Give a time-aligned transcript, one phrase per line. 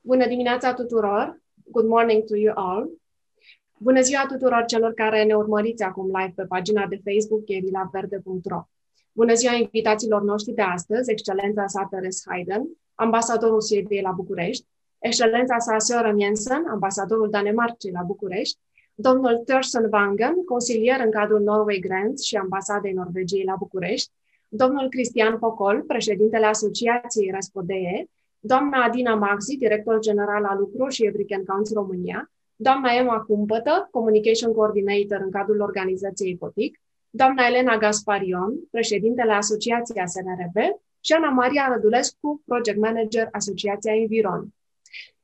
[0.00, 1.40] Bună dimineața tuturor!
[1.70, 2.90] Good morning to you all!
[3.78, 8.68] Bună ziua tuturor celor care ne urmăriți acum live pe pagina de Facebook gherilaverde.ro
[9.12, 14.66] Bună ziua invitațiilor noștri de astăzi, excelența sa Teres Hayden, ambasadorul Suediei la București,
[14.98, 18.58] excelența sa Søren Jensen, ambasadorul Danemarcei la București,
[18.94, 24.10] domnul Thorsten Wangen, consilier în cadrul Norway Grants și ambasadei Norvegiei la București,
[24.48, 28.08] domnul Cristian Pocol, președintele Asociației Respodee,
[28.40, 34.52] doamna Adina Maxi, director general al Lucru și Ebrican Council România, doamna Emma Cumpătă, Communication
[34.52, 36.80] Coordinator în cadrul organizației Cotic,
[37.10, 40.56] doamna Elena Gasparion, președintele Asociației SNRB
[41.00, 44.48] și Ana Maria Rădulescu, Project Manager Asociația Environ.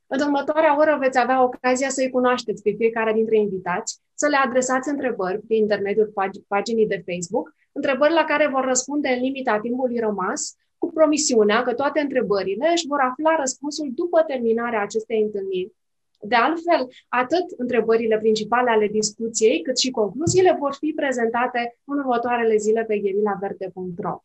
[0.07, 4.89] În următoarea oră veți avea ocazia să-i cunoașteți pe fiecare dintre invitați, să le adresați
[4.89, 9.99] întrebări prin intermediul pag- paginii de Facebook, întrebări la care vor răspunde în limita timpului
[9.99, 15.73] rămas, cu promisiunea că toate întrebările își vor afla răspunsul după terminarea acestei întâlniri.
[16.21, 22.55] De altfel, atât întrebările principale ale discuției, cât și concluziile vor fi prezentate în următoarele
[22.55, 24.23] zile pe gherilaverde.ro.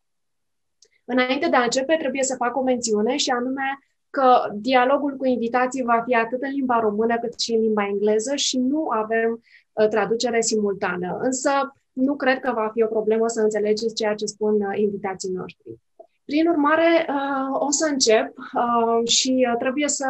[1.05, 3.79] Înainte de a începe, trebuie să fac o mențiune și anume
[4.11, 8.35] că dialogul cu invitații va fi atât în limba română cât și în limba engleză
[8.35, 11.19] și nu avem uh, traducere simultană.
[11.23, 11.51] Însă
[11.93, 15.81] nu cred că va fi o problemă să înțelegeți ceea ce spun uh, invitații noștri.
[16.31, 20.07] Prin urmare, uh, o să încep uh, și uh, trebuie să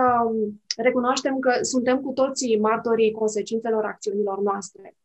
[0.76, 4.96] recunoaștem că suntem cu toții martorii consecințelor acțiunilor noastre.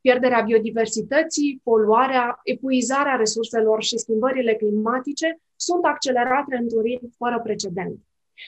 [0.00, 7.98] Pierderea biodiversității, poluarea, epuizarea resurselor și schimbările climatice sunt accelerate într-un ritm fără precedent.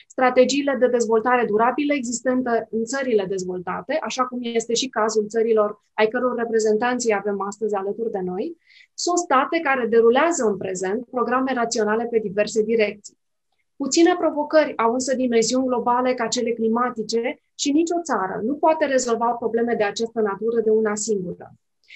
[0.07, 6.07] Strategiile de dezvoltare durabilă existente în țările dezvoltate, așa cum este și cazul țărilor ai
[6.07, 8.57] căror reprezentanții avem astăzi alături de noi,
[9.03, 13.17] sunt state care derulează în prezent programe raționale pe diverse direcții.
[13.75, 19.29] Puține provocări au însă dimensiuni globale ca cele climatice și nicio țară nu poate rezolva
[19.31, 21.51] probleme de această natură de una singură.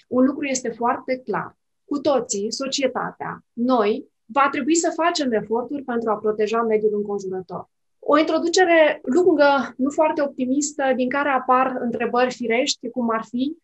[0.08, 1.58] Un lucru este foarte clar.
[1.86, 7.70] Cu toții, societatea, noi, va trebui să facem eforturi pentru a proteja mediul înconjurător.
[8.00, 13.58] O introducere lungă, nu foarte optimistă, din care apar întrebări firești, cum ar fi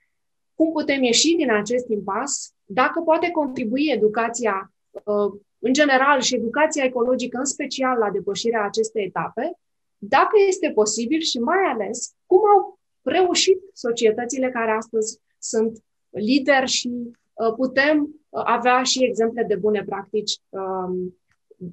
[0.61, 6.83] cum putem ieși din acest impas, dacă poate contribui educația uh, în general și educația
[6.83, 9.57] ecologică în special la depășirea acestei etape,
[9.97, 16.89] dacă este posibil și mai ales cum au reușit societățile care astăzi sunt lideri și
[17.33, 21.19] uh, putem uh, avea și exemple de bune practici um,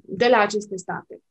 [0.01, 1.21] de la aceste state.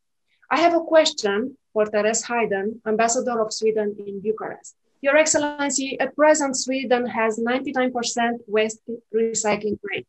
[0.56, 4.74] I have a question for Therese Hayden, Ambassador of Sweden in Bucharest.
[5.00, 7.92] Your Excellency, at present, Sweden has 99%
[8.48, 8.80] waste
[9.14, 10.06] recycling rate.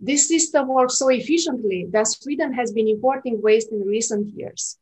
[0.00, 4.78] This system works so efficiently that Sweden has been importing waste in recent years.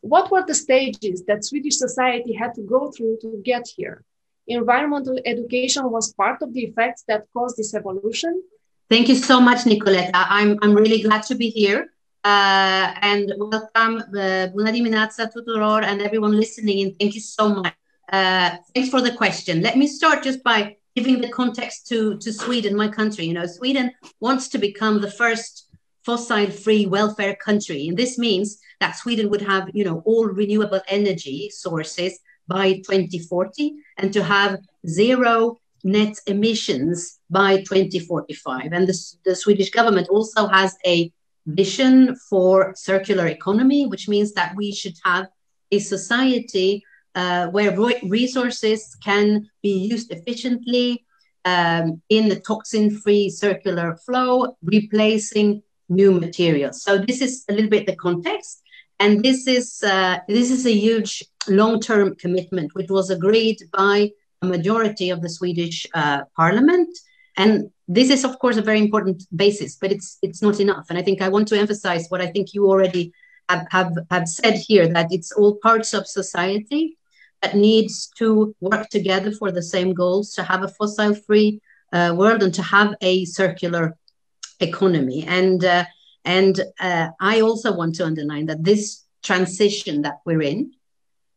[0.00, 4.04] What were the stages that Swedish society had to go through to get here?
[4.48, 8.42] Environmental education was part of the effects that caused this evolution.
[8.90, 10.10] Thank you so much, Nicoletta.
[10.14, 11.92] I'm, I'm really glad to be here.
[12.24, 17.81] Uh, and welcome, uh, bună dimineața tuturor and everyone listening and thank you so much.
[18.12, 19.62] Uh, thanks for the question.
[19.62, 23.24] Let me start just by giving the context to, to Sweden, my country.
[23.24, 23.90] You know, Sweden
[24.20, 25.70] wants to become the first
[26.04, 27.88] fossil-free welfare country.
[27.88, 32.18] And this means that Sweden would have, you know, all renewable energy sources
[32.48, 38.72] by 2040 and to have zero net emissions by 2045.
[38.72, 41.10] And the, the Swedish government also has a
[41.46, 45.28] vision for circular economy, which means that we should have
[45.70, 46.84] a society
[47.14, 51.04] uh, where resources can be used efficiently
[51.44, 56.82] um, in the toxin-free circular flow, replacing new materials.
[56.82, 58.62] So this is a little bit the context,
[58.98, 64.10] and this is uh, this is a huge long-term commitment, which was agreed by
[64.42, 66.96] a majority of the Swedish uh, Parliament.
[67.36, 70.86] And this is of course a very important basis but it's it's not enough.
[70.88, 73.12] And i think i want to emphasize what i think you already
[73.48, 76.96] have, have, have said here that it's all parts of society
[77.42, 81.60] that needs to work together for the same goals to have a fossil free
[81.92, 83.96] uh, world and to have a circular
[84.60, 85.24] economy.
[85.26, 85.84] And uh,
[86.24, 90.72] and uh, i also want to underline that this transition that we're in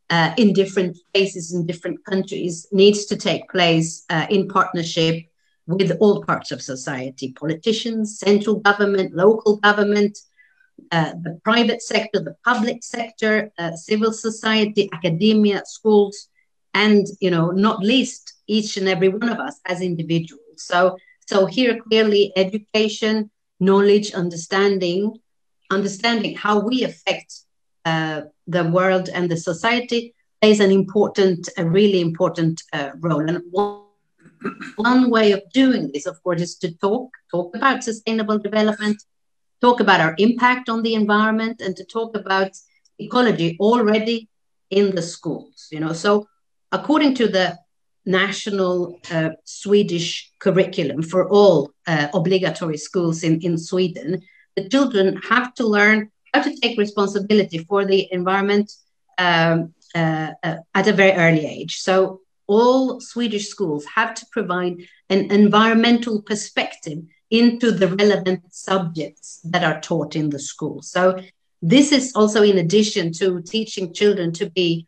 [0.09, 5.25] uh, in different places in different countries needs to take place uh, in partnership
[5.67, 10.15] with all parts of society politicians, central government, local government,
[10.91, 16.29] uh, the private sector, the public sector, uh, civil society, academia, schools,
[16.73, 20.41] and you know, not least each and every one of us as individuals.
[20.57, 25.13] So, so here clearly education, knowledge, understanding,
[25.71, 27.33] understanding how we affect
[27.85, 33.27] uh, the world and the society plays an important, a really important uh, role.
[33.27, 33.81] And one,
[34.75, 39.01] one way of doing this, of course, is to talk, talk about sustainable development,
[39.65, 42.51] talk about our impact on the environment, and to talk about
[43.05, 44.17] ecology already
[44.69, 45.57] in the schools.
[45.73, 46.11] You know, so
[46.77, 47.47] according to the
[48.21, 48.75] national
[49.15, 49.31] uh,
[49.61, 50.09] Swedish
[50.43, 51.57] curriculum for all
[51.91, 54.09] uh, obligatory schools in, in Sweden,
[54.55, 55.99] the children have to learn
[56.31, 58.67] how to take responsibility for the environment
[59.17, 61.73] um, uh, uh, at a very early age.
[61.87, 61.95] So
[62.55, 64.75] all Swedish schools have to provide
[65.13, 66.99] an environmental perspective
[67.29, 70.81] into the relevant subjects that are taught in the school.
[70.81, 71.19] So
[71.61, 74.85] this is also in addition to teaching children to be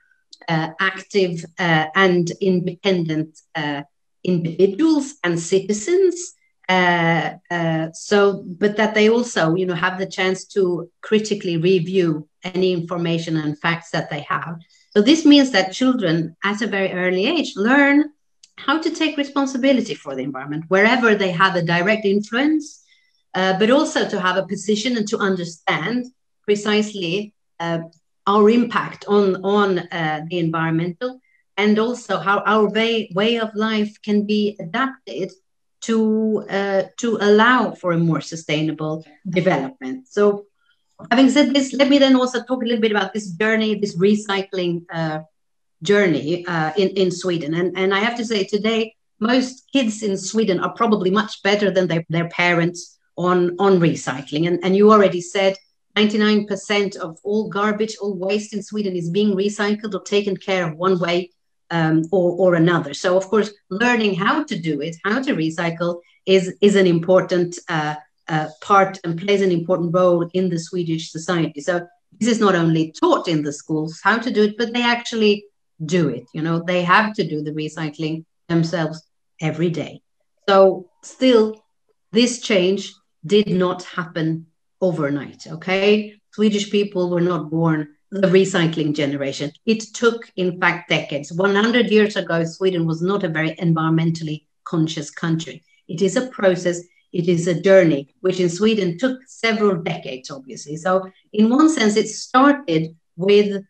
[0.48, 3.84] uh, active uh, and independent uh,
[4.24, 6.34] individuals and citizens.
[6.69, 12.28] Uh, uh, so, but that they also, you know, have the chance to critically review
[12.44, 14.57] any information and facts that they have.
[14.92, 18.12] So this means that children at a very early age learn
[18.57, 22.83] how to take responsibility for the environment wherever they have a direct influence,
[23.33, 26.06] uh, but also to have a position and to understand
[26.44, 27.80] precisely uh,
[28.25, 31.19] our impact on on uh, the environmental
[31.57, 35.31] and also how our way, way of life can be adapted
[35.81, 40.07] to uh, to allow for a more sustainable development.
[40.07, 40.45] So
[41.12, 43.98] having said this, let me then also talk a little bit about this journey, this
[43.98, 45.19] recycling uh,
[45.83, 47.53] journey uh, in, in Sweden.
[47.53, 51.71] And, and I have to say, today, most kids in Sweden are probably much better
[51.71, 54.47] than their, their parents on, on recycling.
[54.47, 55.56] And, and you already said
[55.95, 60.77] 99% of all garbage, all waste in Sweden is being recycled or taken care of
[60.77, 61.31] one way
[61.71, 62.94] um, or, or another.
[62.94, 67.57] So, of course, learning how to do it, how to recycle, is, is an important
[67.69, 67.95] uh,
[68.27, 71.62] uh, part and plays an important role in the Swedish society.
[71.62, 71.88] So
[72.19, 75.45] this is not only taught in the schools how to do it, but they actually
[75.83, 76.25] do it.
[76.33, 79.03] You know, they have to do the recycling themselves
[79.41, 80.01] every day.
[80.47, 81.63] So still,
[82.12, 82.94] this change
[83.25, 84.47] did not happen
[84.81, 85.47] overnight.
[85.47, 89.51] Okay, Swedish people were not born the recycling generation.
[89.65, 91.33] It took, in fact, decades.
[91.33, 95.63] 100 years ago, Sweden was not a very environmentally conscious country.
[95.89, 96.81] It is a process
[97.13, 100.77] it is a journey, which in Sweden took several decades, obviously.
[100.77, 103.63] So, in one sense, it started with,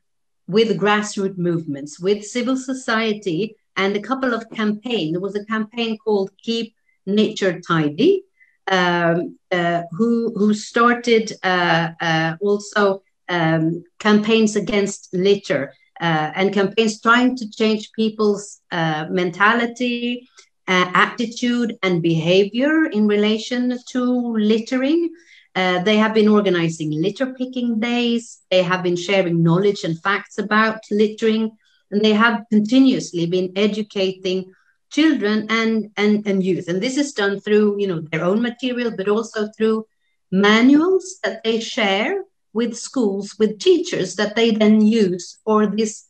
[0.48, 5.12] with grassroots movements, with civil society, and a couple of campaigns.
[5.12, 6.74] There was a campaign called Keep
[7.06, 8.24] Nature Tidy,
[8.68, 17.02] um, uh, who, who started uh, uh, also um, campaigns against litter uh, and campaigns
[17.02, 20.28] trying to change people's uh, mentality
[20.68, 25.10] uh, attitude and behavior in relation to littering.
[25.58, 28.42] Uh, they have been organizing litter picking days.
[28.52, 31.58] They have been sharing knowledge and facts about littering.
[31.90, 34.54] And they have continuously been educating
[34.92, 36.68] children and, and, and youth.
[36.68, 39.88] And this is done through you know, their own material, but also through
[40.32, 42.24] manuals that they share
[42.54, 46.06] with schools, with teachers that they then use for this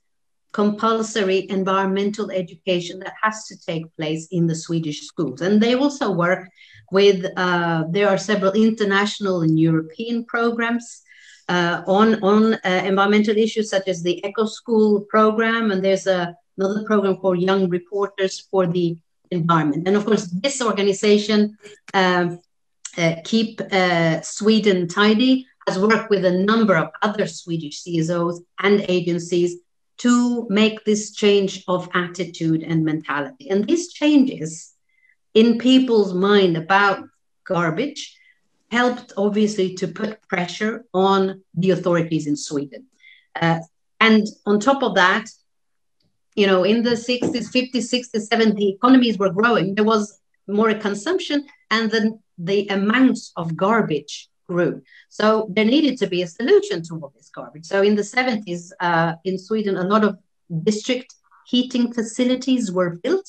[0.51, 5.39] compulsory environmental education that has to take place in the Swedish schools.
[5.39, 6.49] And they also work
[6.91, 11.01] with, uh, there are several international and European programs
[11.49, 15.71] uh, on, on uh, environmental issues, such as the Eco School program.
[15.71, 18.97] And there's a, another program for young reporters for the
[19.31, 19.87] environment.
[19.87, 21.57] And of course, this organization,
[21.94, 22.39] um,
[22.97, 28.85] uh, Keep uh, Sweden Tidy, has worked with a number of other Swedish CSOs and
[28.87, 29.57] agencies
[29.97, 33.49] to make this change of attitude and mentality.
[33.49, 34.73] And these changes
[35.39, 36.99] in people's mind about
[37.44, 38.01] garbage
[38.71, 42.87] helped obviously to put pressure on the authorities in Sweden.
[43.39, 43.59] Uh,
[43.99, 45.25] and on top of that,
[46.35, 49.75] you know, in the 60s, 50s, 60s, 70s, economies were growing.
[49.75, 54.81] There was more consumption, and then the amounts of garbage grew.
[55.09, 57.65] So there needed to be a solution to all this garbage.
[57.65, 60.17] So in the 70s uh, in Sweden, a lot of
[60.63, 61.13] district
[61.45, 63.27] heating facilities were built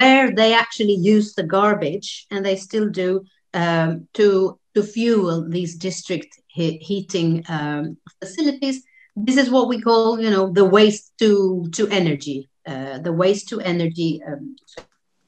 [0.00, 3.24] where they actually use the garbage, and they still do,
[3.54, 8.82] um, to, to fuel these district he- heating um, facilities.
[9.14, 13.48] This is what we call, you know, the waste to, to energy, uh, the waste
[13.48, 14.56] to energy um,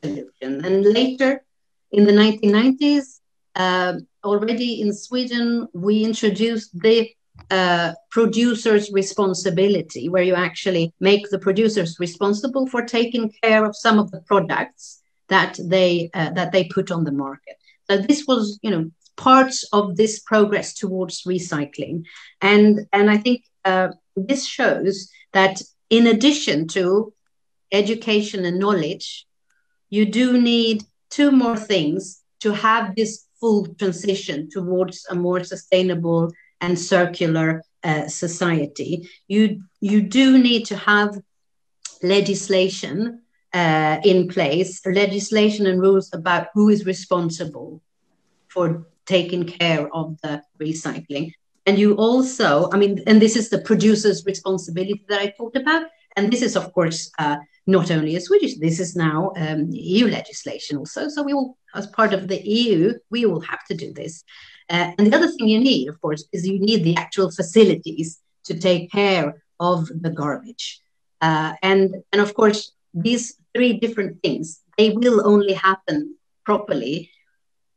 [0.03, 0.65] solution.
[0.65, 1.43] And later
[1.93, 3.21] in the 1990s,
[3.55, 3.95] uh,
[4.25, 7.11] already in Sweden, we introduced the
[8.11, 14.11] producer's responsibility, where you actually make the producers responsible for taking care of some of
[14.11, 17.57] the products that they uh, that they put on the market.
[17.89, 22.05] So this was, you know, parts of this progress towards recycling,
[22.41, 27.13] and and I think uh, this shows that in addition to
[27.73, 29.27] education and knowledge,
[29.91, 36.31] you do need two more things to have this full transition towards a more sustainable
[36.61, 39.09] and circular uh, society.
[39.29, 41.17] You, you do need to have
[42.03, 43.23] legislation
[43.53, 47.83] uh, in place, legislation and rules about who is responsible
[48.49, 51.33] for taking care of the recycling.
[51.67, 55.85] And you also, I mean, and this is the producer's responsibility that I talked about.
[56.17, 57.37] And this is, of course, uh,
[57.67, 61.09] not only a Swedish, this is now um, EU legislation also.
[61.09, 64.25] So we will, as part of the EU, we will have to do this.
[64.71, 68.21] Uh, and the other thing you need, of course, is you need the actual facilities
[68.45, 70.81] to take care of the garbage.
[71.21, 77.11] Uh, and, and of course, these three different things, they will only happen properly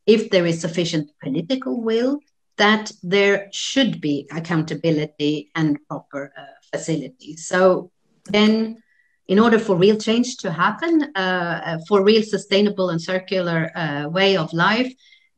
[0.05, 2.19] if there is sufficient political will
[2.57, 7.47] that there should be accountability and proper uh, facilities.
[7.47, 7.91] So
[8.25, 8.83] then,
[9.27, 14.09] in order for real change to happen, uh, uh, for real sustainable and circular uh,
[14.09, 14.91] way of life,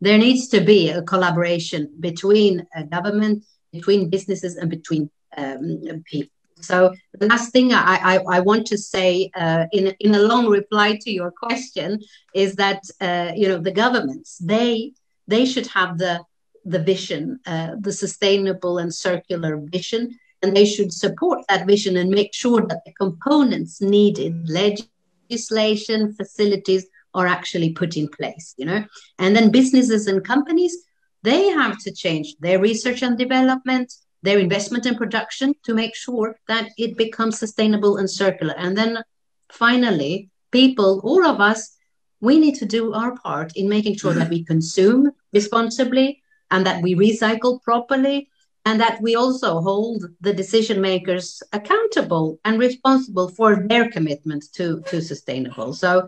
[0.04, 6.30] there needs to be a collaboration between government, between businesses, and between um, people.
[6.60, 10.48] So the last thing I, I, I want to say uh, in, in a long
[10.48, 12.02] reply to your question
[12.34, 14.94] is that uh, you know the governments they
[15.28, 16.24] they should have the
[16.66, 22.10] the vision, uh, the sustainable and circular vision, and they should support that vision and
[22.10, 28.54] make sure that the components needed, legislation, facilities, are actually put in place.
[28.58, 28.86] You know,
[29.20, 30.78] and then businesses and companies
[31.24, 33.94] they have to change their research and development,
[34.24, 38.54] their investment and production to make sure that it becomes sustainable and circular.
[38.58, 39.02] And then
[39.50, 41.78] finally, people, all of us,
[42.20, 44.54] we need to do our part in making sure that we mm-hmm.
[44.54, 48.30] consume responsibly, and that we recycle properly
[48.66, 54.82] and that we also hold the decision makers accountable and responsible for their commitment to,
[54.88, 55.74] to sustainable.
[55.74, 56.08] So,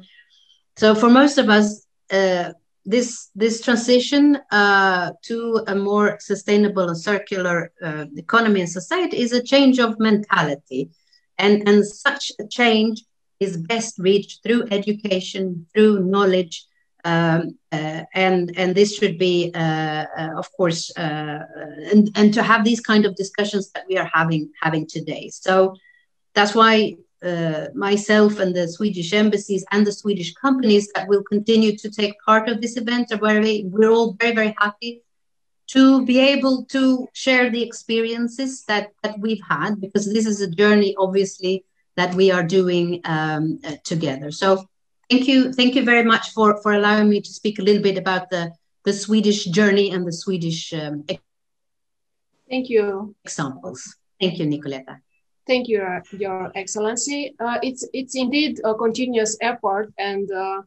[0.77, 2.51] so for most of us, uh,
[2.85, 9.31] this this transition uh, to a more sustainable and circular uh, economy and society is
[9.31, 10.89] a change of mentality,
[11.37, 13.03] and and such a change
[13.39, 16.65] is best reached through education, through knowledge,
[17.05, 21.39] um, uh, and and this should be, uh, uh, of course, uh,
[21.91, 25.29] and and to have these kind of discussions that we are having having today.
[25.29, 25.75] So
[26.33, 31.75] that's why uh, myself and the Swedish embassies and the Swedish companies that will continue
[31.77, 35.01] to take part of this event are very we're all very very happy
[35.67, 40.49] to be able to share the experiences that that we've had because this is a
[40.49, 41.65] journey obviously
[41.95, 44.29] that we are doing um, uh, together.
[44.29, 44.67] So
[45.09, 45.53] Thank you.
[45.53, 48.51] Thank you very much for, for allowing me to speak a little bit about the,
[48.85, 51.05] the Swedish journey and the Swedish um,
[52.49, 53.15] Thank you.
[53.23, 53.97] examples.
[54.19, 55.01] Thank you, Nicoleta.
[55.47, 55.85] Thank you,
[56.17, 57.35] Your Excellency.
[57.39, 60.61] Uh, it's, it's indeed a continuous effort and uh,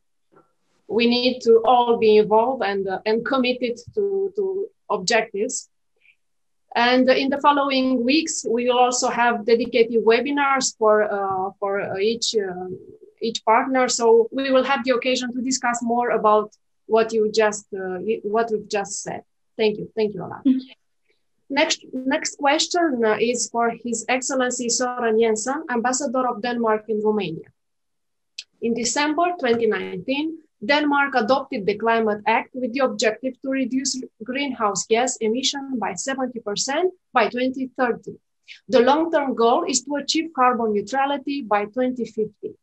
[0.87, 5.69] we need to all be involved and, uh, and committed to, to objectives.
[6.77, 12.37] And in the following weeks, we will also have dedicated webinars for, uh, for each
[12.37, 12.79] um,
[13.21, 13.89] each partner.
[13.89, 16.53] So we will have the occasion to discuss more about
[16.87, 19.23] what you just uh, what we've just said.
[19.57, 20.43] Thank you, thank you a lot.
[21.51, 27.49] Next, next question uh, is for His Excellency Soren Jensen, Ambassador of Denmark in Romania.
[28.61, 35.17] In December 2019, Denmark adopted the Climate Act with the objective to reduce greenhouse gas
[35.19, 38.19] emission by 70% by 2030.
[38.69, 42.57] The long-term goal is to achieve carbon neutrality by 2050.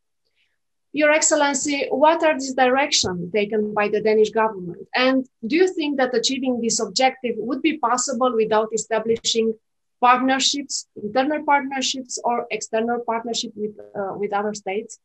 [0.96, 4.88] Your Excellency, what are these directions taken by the Danish government?
[4.96, 9.54] And do you think that achieving this objective would be possible without establishing
[10.00, 14.98] partnerships, internal partnerships, or external partnership with uh, with other states?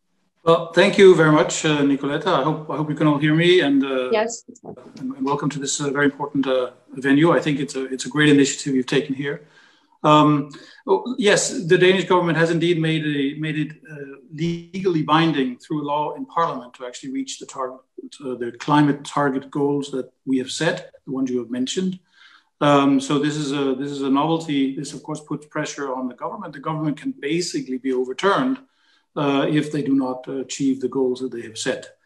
[0.45, 2.31] Well, thank you very much, uh, Nicoleta.
[2.41, 3.51] I hope I hope you can all hear me.
[3.59, 4.45] And uh, yes,
[5.01, 6.71] and welcome to this uh, very important uh,
[7.07, 7.33] venue.
[7.33, 9.37] I think it's a it's a great initiative you've taken here.
[10.03, 10.51] Um,
[11.19, 16.15] yes, the Danish government has indeed made, a, made it uh, legally binding through law
[16.15, 17.81] in Parliament to actually reach the target,
[18.25, 21.99] uh, the climate target goals that we have set, the ones you have mentioned.
[22.63, 24.77] Um, so this is a this is a novelty.
[24.77, 26.53] This of course puts pressure on the government.
[26.53, 28.59] The government can basically be overturned
[29.17, 31.97] uh, if they do not achieve the goals that they have set.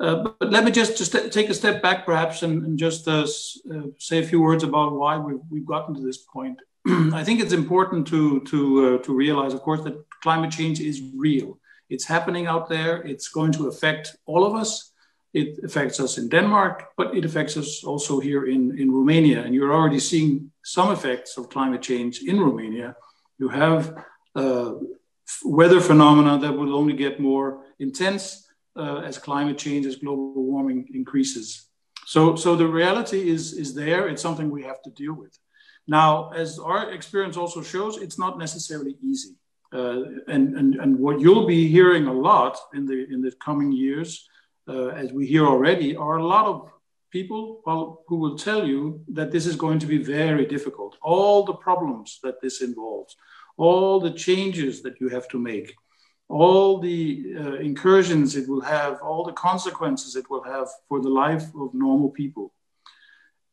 [0.00, 3.26] Uh, but let me just, just take a step back, perhaps, and, and just uh,
[3.72, 6.60] uh, say a few words about why we've, we've gotten to this point.
[7.12, 11.02] I think it's important to to uh, to realize, of course, that climate change is
[11.16, 11.58] real.
[11.90, 13.02] It's happening out there.
[13.02, 14.92] It's going to affect all of us.
[15.32, 19.42] It affects us in Denmark, but it affects us also here in, in Romania.
[19.42, 22.96] And you're already seeing some effects of climate change in Romania.
[23.38, 23.94] You have
[24.34, 24.72] uh,
[25.44, 30.88] weather phenomena that will only get more intense uh, as climate change, as global warming
[30.94, 31.68] increases.
[32.06, 34.08] So, so the reality is, is there.
[34.08, 35.38] It's something we have to deal with.
[35.88, 39.34] Now, as our experience also shows, it's not necessarily easy.
[39.72, 43.72] Uh, and, and, and what you'll be hearing a lot in the, in the coming
[43.72, 44.28] years,
[44.68, 46.70] uh, as we hear already, are a lot of
[47.10, 47.62] people
[48.06, 50.98] who will tell you that this is going to be very difficult.
[51.00, 53.16] All the problems that this involves,
[53.56, 55.74] all the changes that you have to make,
[56.28, 61.08] all the uh, incursions it will have, all the consequences it will have for the
[61.08, 62.52] life of normal people.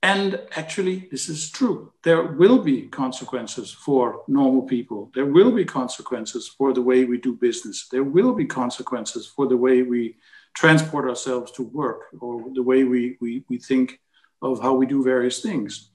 [0.05, 1.91] And actually, this is true.
[2.03, 5.09] There will be consequences for normal people.
[5.15, 7.87] There will be consequences for the way we do business.
[7.91, 10.17] There will be consequences for the way we
[10.53, 13.99] transport ourselves to work or the way we, we, we think
[14.43, 15.89] of how we do various things.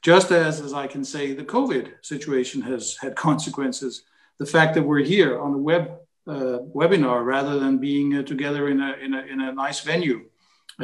[0.00, 4.04] Just as, as I can say, the COVID situation has had consequences.
[4.38, 8.68] The fact that we're here on a web uh, webinar rather than being uh, together
[8.68, 10.26] in a, in, a, in a nice venue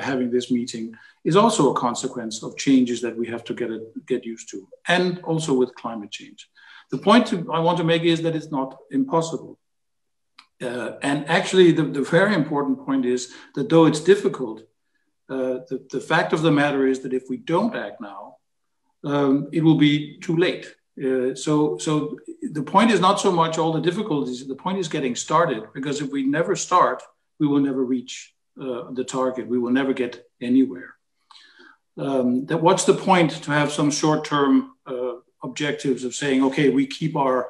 [0.01, 0.95] having this meeting
[1.25, 4.67] is also a consequence of changes that we have to get, it, get used to,
[4.89, 6.49] and also with climate change.
[6.91, 9.59] The point to, I want to make is that it's not impossible.
[10.61, 14.61] Uh, and actually, the, the, very important point is that though it's difficult,
[15.29, 18.37] uh, the, the fact of the matter is that if we don't act now,
[19.05, 20.75] um, it will be too late.
[21.03, 24.47] Uh, so, so the point is not so much all the difficulties.
[24.47, 27.03] The point is getting started because if we never start,
[27.41, 29.49] we will never reach uh, the target.
[29.49, 30.95] We will never get anywhere.
[31.97, 36.87] Um, that what's the point to have some short-term uh, objectives of saying, okay, we
[36.87, 37.49] keep our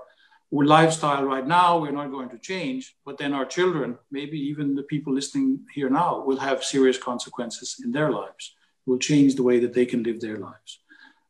[0.51, 4.83] lifestyle right now, we're not going to change, but then our children, maybe even the
[4.83, 8.55] people listening here now, will have serious consequences in their lives.
[8.85, 10.81] Will change the way that they can live their lives.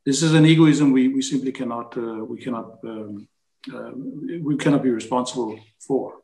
[0.05, 3.29] This is an egoism we, we simply cannot uh, we cannot um,
[3.73, 3.93] uh,
[4.41, 6.22] we cannot be responsible for.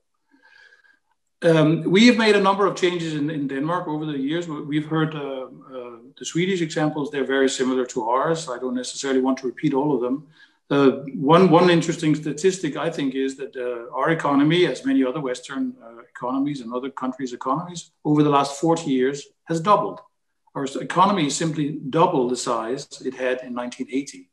[1.43, 4.49] Um, we have made a number of changes in, in Denmark over the years.
[4.49, 8.49] We've heard uh, uh the Swedish examples; they're very similar to ours.
[8.49, 10.27] I don't necessarily want to repeat all of them.
[10.71, 15.21] Uh, one, one interesting statistic, I think, is that uh, our economy, as many other
[15.21, 20.01] Western uh, economies and other countries' economies, over the last 40 years has doubled.
[20.55, 24.31] Our economy is simply double the size it had in 1980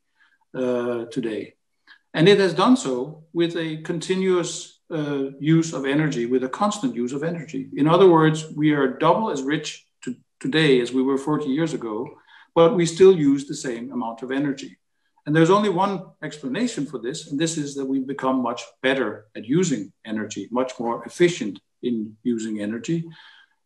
[0.54, 1.54] uh, today.
[2.12, 6.94] And it has done so with a continuous uh, use of energy, with a constant
[6.94, 7.68] use of energy.
[7.76, 11.74] In other words, we are double as rich to today as we were 40 years
[11.74, 12.08] ago,
[12.54, 14.78] but we still use the same amount of energy.
[15.26, 19.26] And there's only one explanation for this, and this is that we've become much better
[19.34, 23.04] at using energy, much more efficient in using energy,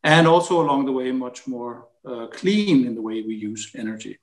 [0.02, 4.18] and also along the way, much more uh, clean in the way we use energy.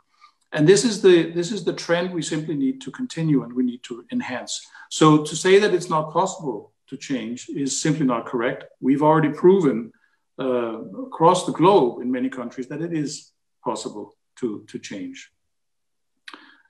[0.51, 3.63] And this is the this is the trend we simply need to continue and we
[3.63, 4.65] need to enhance.
[4.89, 8.65] So to say that it's not possible to change is simply not correct.
[8.79, 9.91] We've already proven
[10.39, 13.31] uh, across the globe in many countries that it is
[13.63, 15.31] possible to, to change.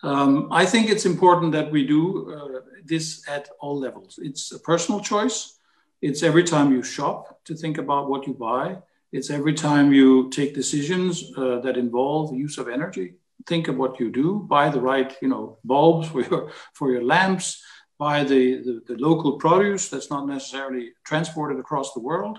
[0.03, 4.19] Um, I think it's important that we do uh, this at all levels.
[4.21, 5.58] It's a personal choice.
[6.01, 8.77] It's every time you shop to think about what you buy.
[9.12, 13.15] It's every time you take decisions uh, that involve the use of energy.
[13.47, 14.45] Think of what you do.
[14.47, 17.63] Buy the right, you know, bulbs for your for your lamps.
[17.99, 22.38] Buy the, the, the local produce that's not necessarily transported across the world.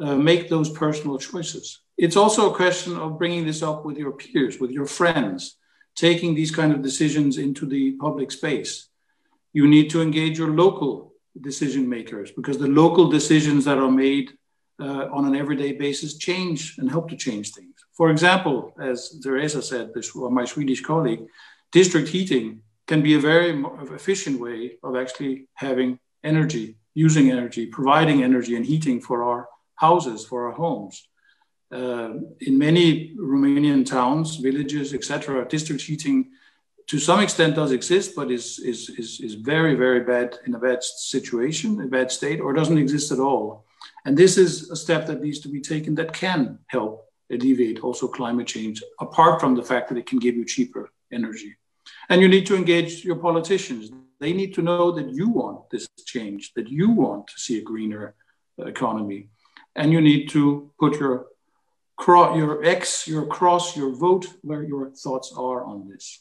[0.00, 1.80] Uh, make those personal choices.
[1.96, 5.56] It's also a question of bringing this up with your peers, with your friends
[5.94, 8.88] taking these kind of decisions into the public space.
[9.52, 14.32] You need to engage your local decision makers because the local decisions that are made
[14.80, 17.74] uh, on an everyday basis change and help to change things.
[17.92, 21.26] For example, as Teresa said, this my Swedish colleague,
[21.70, 28.22] district heating can be a very efficient way of actually having energy, using energy, providing
[28.22, 31.08] energy and heating for our houses, for our homes.
[31.72, 36.30] Uh, in many Romanian towns, villages, etc., district heating
[36.86, 40.58] to some extent does exist, but is, is, is, is very, very bad in a
[40.58, 43.64] bad situation, a bad state, or doesn't exist at all.
[44.04, 48.06] And this is a step that needs to be taken that can help alleviate also
[48.06, 51.56] climate change, apart from the fact that it can give you cheaper energy.
[52.08, 53.90] And you need to engage your politicians.
[54.20, 57.62] They need to know that you want this change, that you want to see a
[57.62, 58.14] greener
[58.58, 59.28] economy.
[59.76, 61.26] And you need to put your
[62.08, 66.20] your X, your cross, your vote, where your thoughts are on this.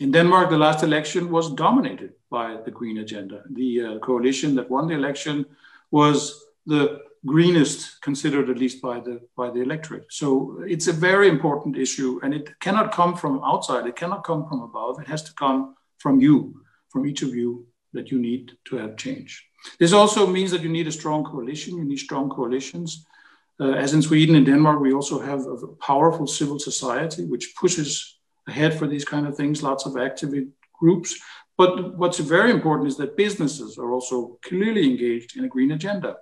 [0.00, 3.42] In Denmark, the last election was dominated by the Green agenda.
[3.50, 5.44] The uh, coalition that won the election
[5.90, 7.00] was the
[7.34, 10.28] greenest considered at least by the by the electorate so
[10.74, 14.60] it's a very important issue and it cannot come from outside it cannot come from
[14.62, 15.60] above it has to come
[15.98, 16.36] from you
[16.92, 20.68] from each of you that you need to have change This also means that you
[20.68, 23.04] need a strong coalition, you need strong coalitions.
[23.60, 28.18] Uh, as in Sweden and Denmark, we also have a powerful civil society which pushes
[28.46, 31.18] ahead for these kind of things, lots of activist groups.
[31.56, 36.16] But what's very important is that businesses are also clearly engaged in a green agenda.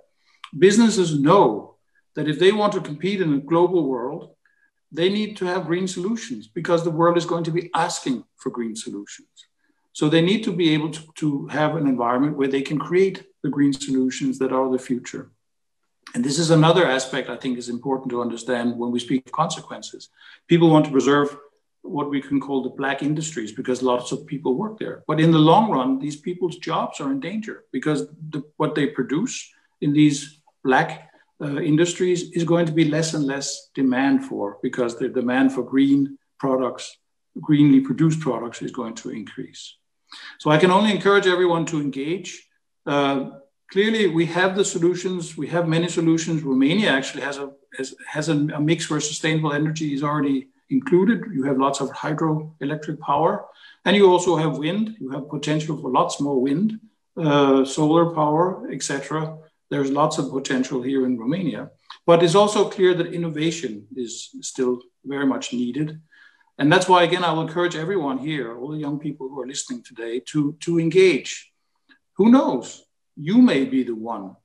[0.57, 1.75] Businesses know
[2.15, 4.31] that if they want to compete in a global world,
[4.91, 8.49] they need to have green solutions because the world is going to be asking for
[8.49, 9.27] green solutions.
[9.93, 13.25] So they need to be able to, to have an environment where they can create
[13.43, 15.31] the green solutions that are the future.
[16.15, 19.31] And this is another aspect I think is important to understand when we speak of
[19.31, 20.09] consequences.
[20.47, 21.35] People want to preserve
[21.81, 25.03] what we can call the black industries because lots of people work there.
[25.07, 28.87] But in the long run, these people's jobs are in danger because the, what they
[28.87, 30.36] produce in these
[30.67, 30.89] black
[31.41, 35.63] uh, industries is going to be less and less demand for because the demand for
[35.63, 36.85] green products,
[37.49, 39.61] greenly produced products, is going to increase.
[40.39, 42.29] So I can only encourage everyone to engage.
[42.85, 43.17] Uh,
[43.71, 45.37] clearly, we have the solutions.
[45.37, 46.43] We have many solutions.
[46.43, 48.35] Romania actually has a has, has a,
[48.69, 50.39] mix where sustainable energy is already
[50.77, 51.19] included.
[51.37, 53.31] You have lots of hydroelectric power,
[53.85, 54.95] and you also have wind.
[54.99, 56.79] You have potential for lots more wind,
[57.25, 59.37] uh, solar power, etc.
[59.69, 61.71] There's lots of potential here in Romania,
[62.05, 65.99] but it's also clear that innovation is still very much needed.
[66.57, 69.47] And that's why, again, I will encourage everyone here, all the young people who are
[69.47, 71.51] listening today, to, to engage.
[72.13, 72.83] Who knows?
[73.15, 74.35] You may be the one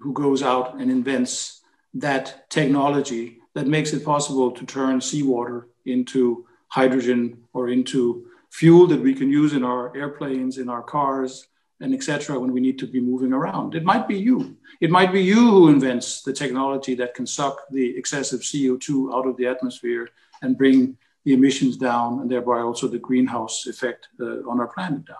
[0.00, 1.60] who goes out and invents
[1.94, 9.00] that technology that makes it possible to turn seawater into hydrogen or into fuel that
[9.00, 11.46] we can use in our airplanes, in our cars,
[11.82, 12.38] and etc.
[12.38, 13.74] when we need to be moving around.
[13.74, 14.56] It might be you.
[14.80, 19.26] It might be you who invents the technology that can suck the excessive CO2 out
[19.26, 20.08] of the atmosphere
[20.42, 25.04] and bring the emissions down and thereby also the greenhouse effect uh, on our planet
[25.04, 25.16] down.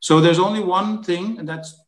[0.00, 1.80] So there's only one thing, and that's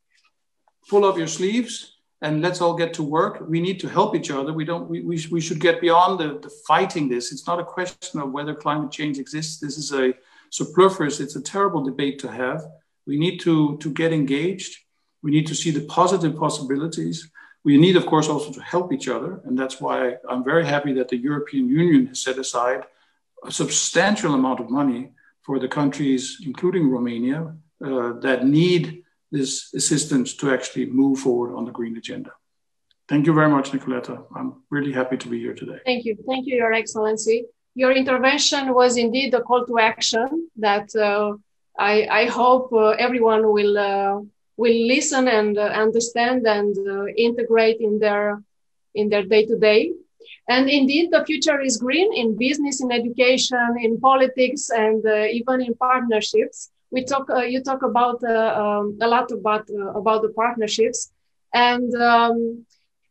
[0.89, 3.45] pull up your sleeves and let's all get to work.
[3.49, 4.53] We need to help each other.
[4.53, 4.89] We don't.
[4.89, 7.31] We, we, we should get beyond the, the fighting this.
[7.31, 9.61] It's not a question of whether climate change exists.
[9.61, 10.15] This is a
[10.51, 11.21] superfluous.
[11.21, 12.67] It's a terrible debate to have.
[13.09, 14.73] We need to to get engaged.
[15.25, 17.17] We need to see the positive possibilities.
[17.65, 19.99] We need, of course, also to help each other, and that's why
[20.31, 22.83] I'm very happy that the European Union has set aside
[23.51, 25.03] a substantial amount of money
[25.47, 27.41] for the countries, including Romania,
[27.89, 28.83] uh, that need
[29.31, 32.33] this assistance to actually move forward on the green agenda.
[33.09, 34.17] Thank you very much, Nicoletta.
[34.37, 35.81] I'm really happy to be here today.
[35.85, 36.17] Thank you.
[36.27, 37.47] Thank you, Your Excellency.
[37.75, 41.37] Your intervention was indeed a call to action that uh,
[41.79, 44.21] I, I, hope uh, everyone will, uh,
[44.57, 46.77] will listen and uh, understand and
[47.17, 48.43] integrate in their,
[48.95, 49.93] in their day to day.
[50.49, 55.75] And indeed, the future is green in business, in education, in politics, and even in
[55.75, 61.13] partnerships we talk you talk about um, a lot about about the partnerships
[61.53, 62.65] and um,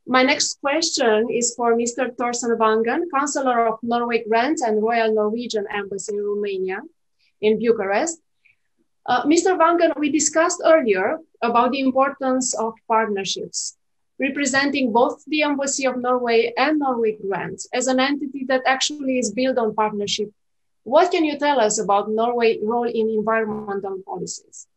[0.08, 2.15] my next question is for Mr.
[2.17, 6.80] Thorsten Wangen, Counselor of Norway Grants and Royal Norwegian Embassy in Romania,
[7.41, 8.21] in Bucharest.
[9.08, 9.58] Uh, Mr.
[9.58, 13.78] Wangen, we discussed earlier about the importance of partnerships,
[14.20, 19.32] representing both the Embassy of Norway and Norway Grants as an entity that actually is
[19.32, 20.30] built on partnership
[20.88, 24.67] what can you tell us about Norway's role in environmental policies?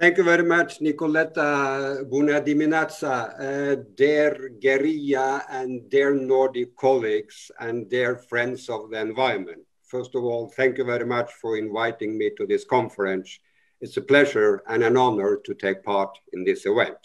[0.00, 3.36] Thank you very much, Nicoletta Bună dimineața.
[3.38, 9.62] Uh, dear Geria and dear Nordic colleagues and dear friends of the environment.
[9.86, 13.38] First of all, thank you very much for inviting me to this conference.
[13.80, 16.96] It's a pleasure and an honor to take part in this event.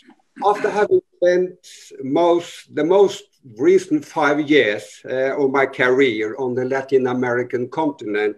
[0.46, 1.58] After having spent
[2.04, 3.24] most the most
[3.58, 8.38] recent five years uh, of my career on the Latin American continent,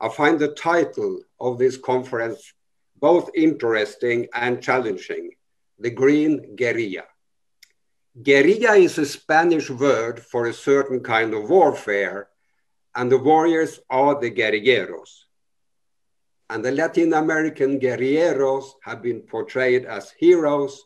[0.00, 2.52] I find the title of this conference
[3.00, 5.30] both interesting and challenging
[5.78, 7.04] the Green Guerrilla.
[8.22, 12.28] Guerrilla is a Spanish word for a certain kind of warfare,
[12.94, 15.24] and the warriors are the guerrilleros.
[16.50, 20.84] And the Latin American guerrilleros have been portrayed as heroes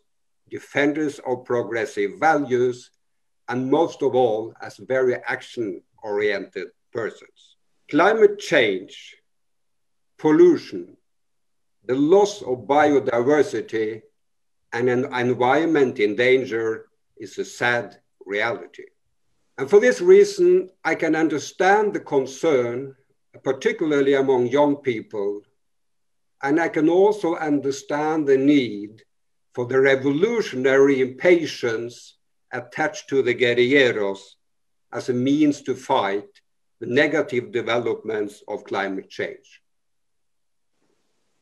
[0.51, 2.91] defenders of progressive values,
[3.49, 7.57] and most of all, as very action oriented persons.
[7.91, 9.17] Climate change,
[10.19, 10.99] pollution,
[11.87, 14.03] the loss of biodiversity,
[14.75, 17.97] and an environment in danger is a sad
[18.27, 18.85] reality.
[19.57, 22.95] And for this reason, I can understand the concern,
[23.43, 25.41] particularly among young people,
[26.45, 29.03] and I can also understand the need
[29.55, 32.19] for the revolutionary impatience
[32.53, 34.21] attached to the guerrilleros
[34.93, 36.29] as a means to fight
[36.81, 39.63] the negative developments of climate change.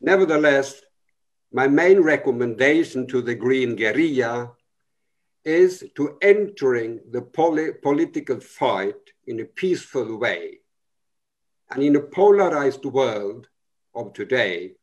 [0.01, 0.81] Nevertheless,
[1.53, 4.53] my main recommendation to the Green Guerilla
[5.45, 10.61] is to entering the poli political fight in a peaceful way.
[11.73, 13.49] And in a polarized world
[13.97, 14.77] of today,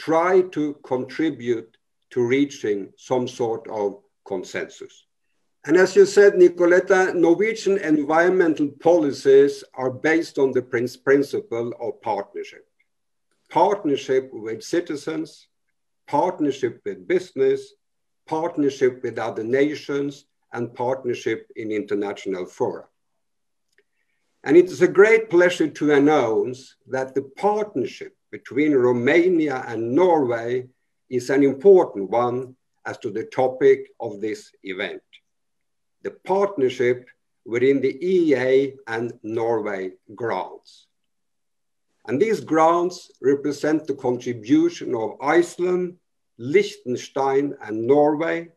[0.00, 1.76] try to contribute
[2.08, 5.04] to reaching some sort of consensus.
[5.66, 12.66] And as you said, Nicoletta, Norwegian environmental policies are based on the principle of partnership.
[13.50, 15.48] Partnership with citizens,
[16.06, 17.74] partnership with business,
[18.26, 22.86] partnership with other nations, and partnership in international fora.
[24.44, 30.68] And it is a great pleasure to announce that the partnership between Romania and Norway
[31.08, 35.02] is an important one as to the topic of this event.
[36.02, 37.08] The partnership
[37.44, 40.86] within the EEA and Norway grants.
[42.06, 45.96] And these grants represent the contribution of Iceland,
[46.38, 48.48] Liechtenstein, and Norway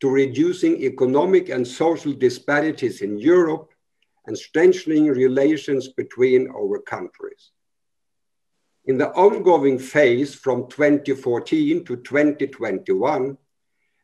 [0.00, 3.70] to reducing economic and social disparities in Europe
[4.26, 7.50] and strengthening relations between our countries.
[8.88, 13.36] In the ongoing phase from 2014 to 2021,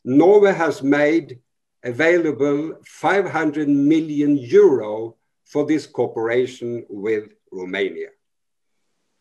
[0.04, 1.40] Norway has made
[1.82, 5.16] available 500 million euro
[5.46, 8.10] for this cooperation with Romania.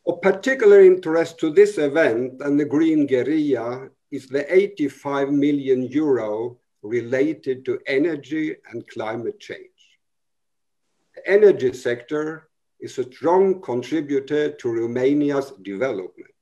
[0.06, 6.58] Of particular interest to this event and the Green Guerilla is the 85 million euro
[6.82, 9.80] related to energy and climate change.
[11.16, 12.50] The energy sector
[12.84, 16.36] is a strong contributor to Romania's development.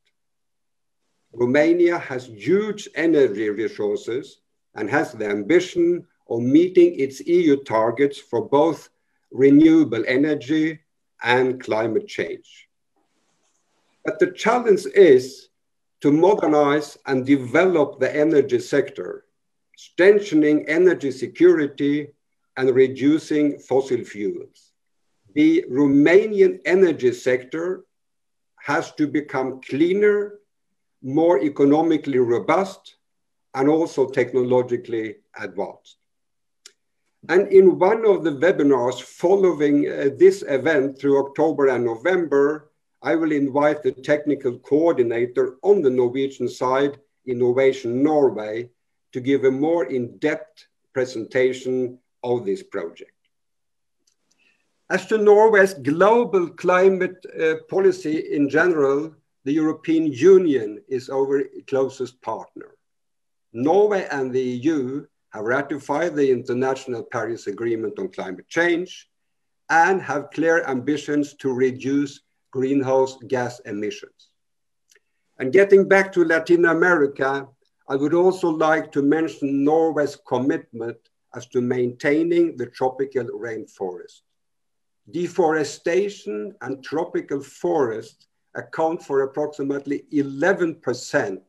[1.34, 4.41] Romania has huge energy resources
[4.73, 8.89] and has the ambition of meeting its EU targets for both
[9.32, 10.80] renewable energy
[11.21, 12.67] and climate change.
[14.04, 15.49] But the challenge is
[16.01, 19.25] to modernize and develop the energy sector,
[19.77, 22.13] strengthening energy security
[22.58, 24.70] and reducing fossil fuels.
[25.34, 27.86] The Romanian energy sector
[28.60, 30.39] has to become cleaner,
[31.02, 32.96] more economically robust,
[33.54, 35.98] and also technologically advanced.
[37.30, 43.15] And in one of the webinars following uh, this event through October and November, I
[43.15, 48.70] will invite the technical coordinator on the Norwegian side, Innovation Norway,
[49.13, 53.20] to give a more in-depth presentation of this project.
[54.91, 62.21] As to Norway's global climate uh, policy in general, the European Union is our closest
[62.21, 62.75] partner.
[63.54, 69.10] Norway and the EU have ratified the International Paris Agreement on Climate Change
[69.69, 74.32] and have clear ambitions to reduce greenhouse gas emissions.
[75.39, 77.47] And getting back to Latin America,
[77.88, 80.97] I would also like to mention Norway's commitment
[81.34, 84.23] as to maintaining the tropical rainforest.
[85.12, 91.41] Deforestation and tropical forests account for approximately 11%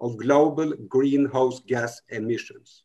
[0.00, 2.84] of global greenhouse gas emissions.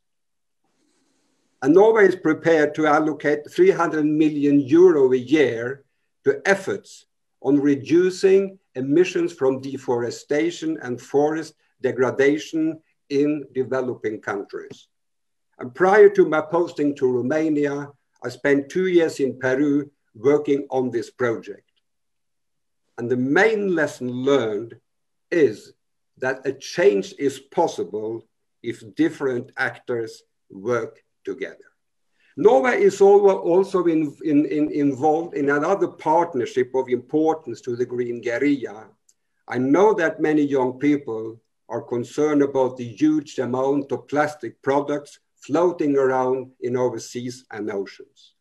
[1.62, 5.84] And Norway is prepared to allocate 300 million euro a year
[6.24, 7.06] to efforts
[7.41, 14.88] on reducing emissions from deforestation and forest degradation in developing countries.
[15.60, 17.89] And prior to my posting to Romania,
[18.24, 21.71] I spent two years in Peru working on this project.
[22.97, 24.80] And the main lesson learned
[25.32, 25.74] is
[26.17, 28.28] that a change is possible
[28.62, 31.71] if different actors work together.
[32.38, 38.21] Norway is also in, in, in involved in another partnership of importance to the Green
[38.21, 38.88] Guerrilla.
[39.47, 45.19] I know that many young people are concerned about the huge amount of plastic products
[45.38, 48.34] floating around in overseas and oceans.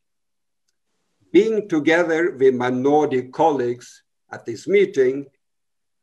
[1.32, 5.26] Being together with my Nordic colleagues at this meeting,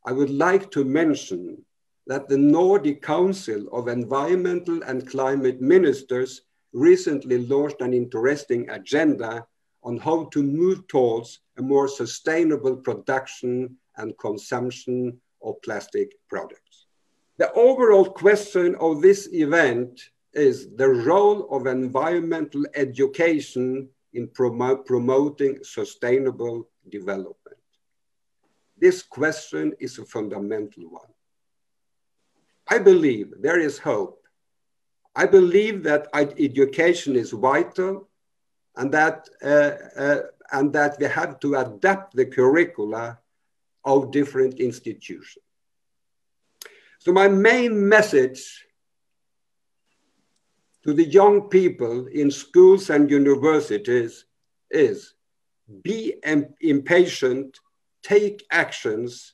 [0.06, 1.66] I would like to mention
[2.06, 9.46] that the Nordic Council of Environmental and Climate Ministers recently launched an interesting agenda
[9.84, 16.86] on how to move towards a more sustainable production and consumption of plastic products.
[17.38, 20.00] The overall question of this event
[20.32, 27.58] is the role of environmental education in prom promoting sustainable development.
[28.78, 31.12] This question is a fundamental one.
[32.68, 34.18] I believe there is hope
[35.18, 38.08] I believe that education is vital
[38.76, 43.18] and that, uh, uh, and that we have to adapt the curricula
[43.84, 45.44] of different institutions.
[47.00, 48.67] So my main message
[50.88, 54.24] to the young people in schools and universities
[54.72, 55.16] is
[55.82, 56.16] be
[56.62, 57.60] impatient,
[58.02, 59.34] take actions,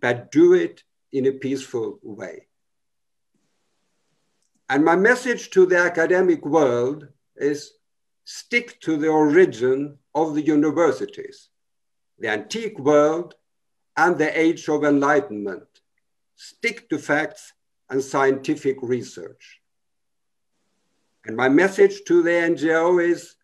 [0.00, 2.46] but do it in a peaceful way.
[4.68, 7.72] And my message to the academic world is
[8.24, 11.48] stick to the origin of the universities,
[12.20, 13.34] the antique world
[13.96, 15.66] and the age of enlightenment.
[16.36, 17.52] Stick to facts
[17.90, 19.60] and scientific research.
[21.26, 23.36] And my message to the NGO is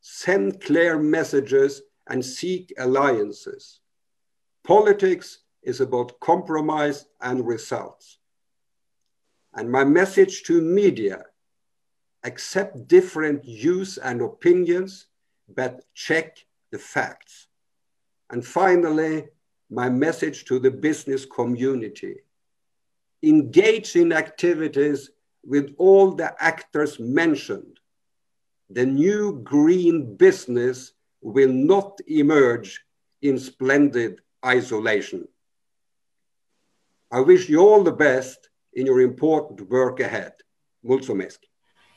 [0.00, 3.80] send clear messages and seek alliances.
[4.64, 8.18] Politics is about compromise and results.
[9.54, 11.24] And my message to media,
[12.24, 15.06] accept different views and opinions,
[15.54, 17.48] but check the facts.
[18.30, 19.28] And finally,
[19.70, 22.20] my message to the business community,
[23.22, 25.10] engage in activities
[25.46, 27.78] with all the actors mentioned.
[28.70, 32.84] The new green business will not emerge
[33.22, 35.28] in splendid isolation.
[37.10, 40.32] I wish you all the best in your important work ahead.
[40.80, 41.38] Mulțumesc.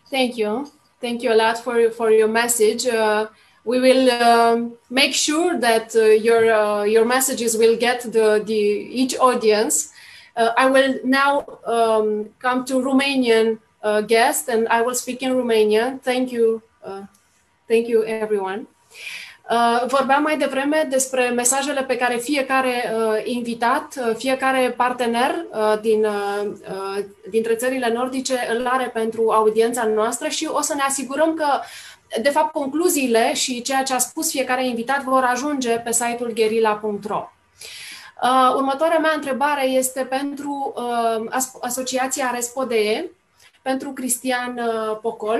[0.09, 0.71] Thank you.
[0.99, 2.85] Thank you a lot for, for your message.
[2.87, 3.27] Uh,
[3.63, 8.53] we will uh, make sure that uh, your, uh, your messages will get the, the,
[8.53, 9.89] each audience.
[10.39, 11.31] Uh, I will now
[11.67, 15.99] um, come to Romanian uh, guest and I will speak in Romanian.
[16.01, 16.61] Thank you.
[17.67, 18.67] thank you, everyone.
[19.49, 25.79] Uh, vorbeam mai devreme despre mesajele pe care fiecare uh, invitat, uh, fiecare partener uh,
[25.81, 30.81] din, uh, uh, dintre țările nordice îl are pentru audiența noastră și o să ne
[30.81, 31.45] asigurăm că,
[32.21, 37.29] de fapt, concluziile și ceea ce a spus fiecare invitat vor ajunge pe site-ul gherila.ro.
[38.23, 43.11] Uh, următoarea mea întrebare este pentru uh, Asociația Respodee,
[43.61, 45.39] pentru Cristian uh, Pocol.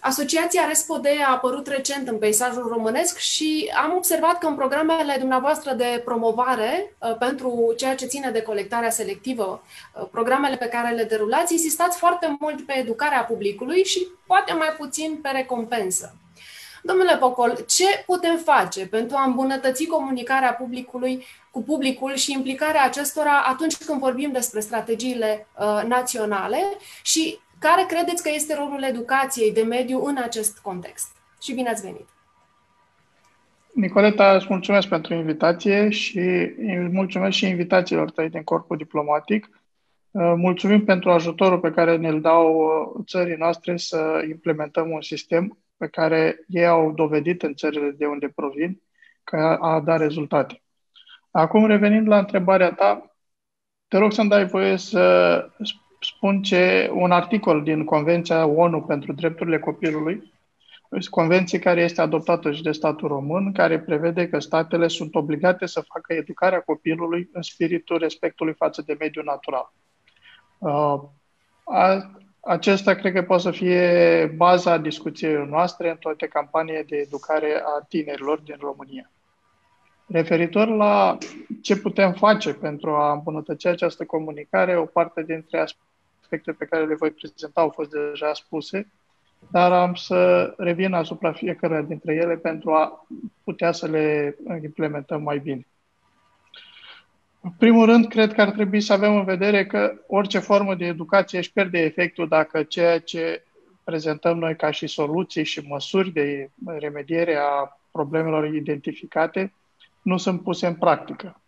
[0.00, 5.72] Asociația Respode a apărut recent în peisajul românesc și am observat că în programele dumneavoastră
[5.72, 9.62] de promovare uh, pentru ceea ce ține de colectarea selectivă,
[9.94, 14.74] uh, programele pe care le derulați, insistați foarte mult pe educarea publicului și poate mai
[14.78, 16.14] puțin pe recompensă.
[16.82, 23.42] Domnule Pocol, ce putem face pentru a îmbunătăți comunicarea publicului cu publicul și implicarea acestora
[23.52, 26.58] atunci când vorbim despre strategiile uh, naționale
[27.02, 31.08] și care credeți că este rolul educației de mediu în acest context?
[31.42, 32.08] Și bine ați venit!
[33.72, 36.20] Nicoleta, îți mulțumesc pentru invitație și
[36.90, 39.48] mulțumesc și invitațiilor tăi din corpul diplomatic.
[40.10, 45.58] Uh, mulțumim pentru ajutorul pe care ne-l dau uh, țării noastre să implementăm un sistem
[45.76, 48.82] pe care ei au dovedit în țările de unde provin
[49.24, 50.63] că a dat rezultate.
[51.36, 53.16] Acum, revenind la întrebarea ta,
[53.88, 55.46] te rog să-mi dai voie să
[56.00, 60.32] spun ce un articol din Convenția ONU pentru Drepturile Copilului,
[61.10, 65.80] convenție care este adoptată și de statul român, care prevede că statele sunt obligate să
[65.80, 69.72] facă educarea copilului în spiritul respectului față de mediul natural.
[70.58, 71.00] Uh,
[72.40, 77.84] acesta cred că poate să fie baza discuției noastre în toate campaniile de educare a
[77.88, 79.10] tinerilor din România.
[80.06, 81.18] Referitor la
[81.62, 85.66] ce putem face pentru a îmbunătăți această comunicare, o parte dintre
[86.20, 88.92] aspecte pe care le voi prezenta au fost deja spuse,
[89.50, 93.06] dar am să revin asupra fiecare dintre ele pentru a
[93.44, 95.66] putea să le implementăm mai bine.
[97.40, 100.84] În primul rând, cred că ar trebui să avem în vedere că orice formă de
[100.84, 103.44] educație își pierde efectul dacă ceea ce
[103.84, 109.52] prezentăm noi ca și soluții și măsuri de remediere a problemelor identificate
[110.04, 111.40] nu sunt puse în practică.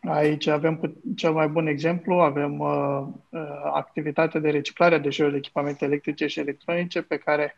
[0.00, 3.40] Aici avem cel mai bun exemplu, avem uh, uh,
[3.72, 7.54] activitatea de reciclare a deșeurilor de echipamente electrice și electronice pe care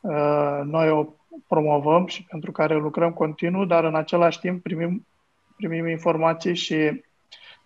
[0.00, 1.06] uh, noi o
[1.46, 5.06] promovăm și pentru care lucrăm continuu, dar în același timp primim,
[5.56, 7.02] primim informații și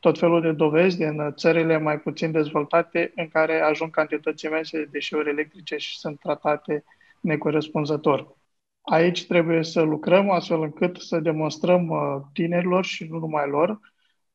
[0.01, 4.89] tot felul de dovezi din țările mai puțin dezvoltate în care ajung cantități imense de
[4.91, 6.85] deșeuri electrice și sunt tratate
[7.21, 8.37] necorespunzător.
[8.83, 13.81] Aici trebuie să lucrăm astfel încât să demonstrăm uh, tinerilor și nu numai lor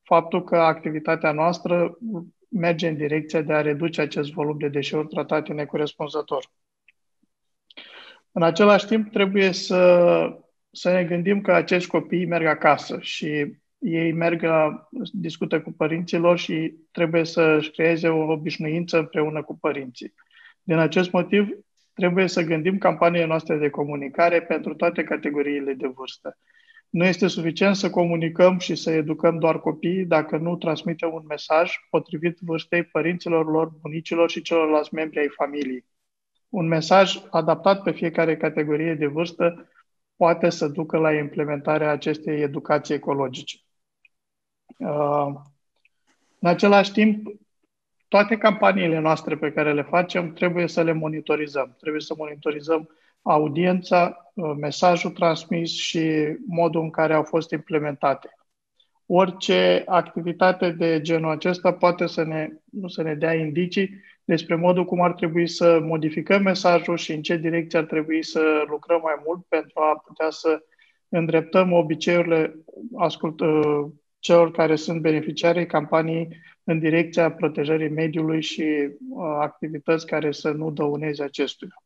[0.04, 1.98] faptul că activitatea noastră
[2.50, 6.52] merge în direcția de a reduce acest volum de deșeuri tratate necorespunzător.
[8.32, 10.30] În același timp, trebuie să,
[10.72, 16.38] să ne gândim că acești copii merg acasă și ei merg, la, discută cu părinților
[16.38, 20.14] și trebuie să-și creeze o obișnuință împreună cu părinții.
[20.64, 21.50] Din acest motiv,
[21.98, 26.38] trebuie să gândim campaniile noastre de comunicare pentru toate categoriile de vârstă.
[26.90, 31.72] Nu este suficient să comunicăm și să educăm doar copiii dacă nu transmitem un mesaj
[31.90, 35.86] potrivit vârstei părinților lor, bunicilor și celorlalți membri ai familiei.
[36.50, 39.70] Un mesaj adaptat pe fiecare categorie de vârstă
[40.16, 43.58] poate să ducă la implementarea acestei educații ecologice.
[44.78, 45.28] Uh,
[46.40, 47.28] în același timp,
[48.08, 51.76] toate campaniile noastre pe care le facem trebuie să le monitorizăm.
[51.80, 52.90] Trebuie să monitorizăm
[53.22, 58.30] audiența, uh, mesajul transmis și modul în care au fost implementate.
[59.06, 62.50] Orice activitate de genul acesta poate să ne,
[62.88, 63.90] să ne dea indicii
[64.24, 68.64] despre modul cum ar trebui să modificăm mesajul și în ce direcție ar trebui să
[68.68, 70.64] lucrăm mai mult pentru a putea să
[71.10, 72.56] îndreptăm obiceiurile
[72.98, 73.86] ascult, uh,
[74.20, 76.28] celor care sunt beneficiarii campaniei
[76.68, 78.62] în direcția protejării mediului și
[79.10, 81.84] uh, activități care să nu dăuneze acestuia.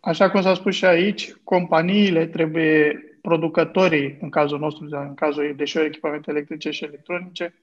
[0.00, 5.88] Așa cum s-a spus și aici, companiile trebuie, producătorii, în cazul nostru, în cazul deșeuri,
[5.88, 7.54] echipamente electrice și electronice,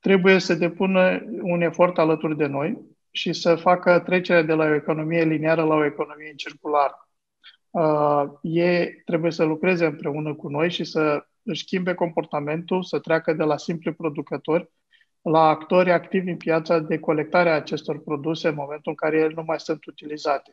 [0.00, 2.78] trebuie să depună un efort alături de noi
[3.10, 7.08] și să facă trecerea de la o economie liniară la o economie circulară.
[7.70, 13.32] Uh, ei trebuie să lucreze împreună cu noi și să își schimbe comportamentul, să treacă
[13.32, 14.72] de la simpli producători
[15.24, 19.32] la actori activi în piața de colectare a acestor produse în momentul în care ele
[19.34, 20.52] nu mai sunt utilizate.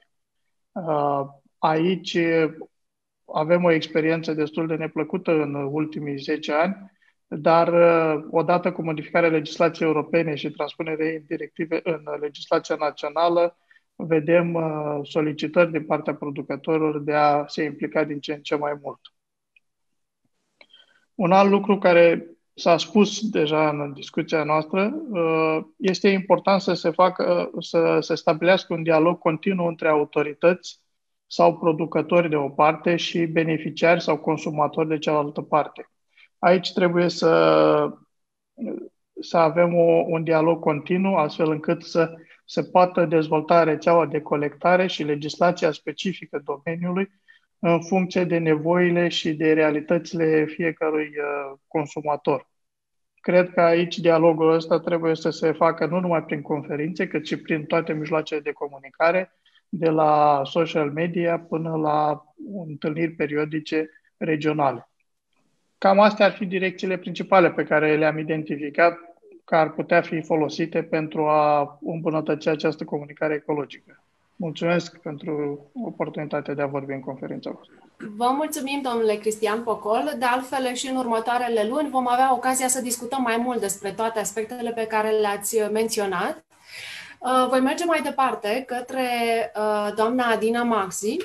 [0.72, 1.22] Uh,
[1.58, 2.18] aici
[3.26, 6.92] avem o experiență destul de neplăcută în ultimii 10 ani,
[7.28, 13.58] dar uh, odată cu modificarea legislației europene și transpunerea în directive în legislația națională,
[13.96, 18.80] vedem uh, solicitări din partea producătorilor de a se implica din ce în ce mai
[18.82, 19.00] mult.
[21.16, 22.26] Un alt lucru care
[22.62, 28.74] s-a spus deja în discuția noastră, uh, este important să se facă, să se stabilească
[28.74, 30.80] un dialog continuu între autorități
[31.28, 35.90] sau producători de o parte și beneficiari sau consumatori de cealaltă parte.
[36.40, 37.30] Aici trebuie să,
[39.22, 42.14] să avem o, un dialog continuu, astfel încât să
[42.46, 47.12] se poată dezvolta rețeaua de colectare și legislația specifică domeniului
[47.60, 52.51] în funcție de nevoile și de realitățile fiecărui uh, consumator.
[53.22, 57.38] Cred că aici dialogul ăsta trebuie să se facă nu numai prin conferințe, cât și
[57.38, 59.32] prin toate mijloacele de comunicare,
[59.70, 62.24] de la social media până la
[62.68, 64.90] întâlniri periodice regionale.
[65.78, 68.98] Cam astea ar fi direcțiile principale pe care le-am identificat
[69.46, 74.04] că ar putea fi folosite pentru a îmbunătăți această comunicare ecologică.
[74.42, 77.76] Mulțumesc pentru oportunitatea de a vorbi în conferința voastră.
[78.16, 80.16] Vă mulțumim, domnule Cristian Pocol.
[80.20, 84.20] De altfel, și în următoarele luni vom avea ocazia să discutăm mai mult despre toate
[84.20, 86.46] aspectele pe care le-ați menționat.
[87.20, 89.08] Uh, voi merge mai departe către
[89.56, 91.18] uh, doamna Adina Maxi.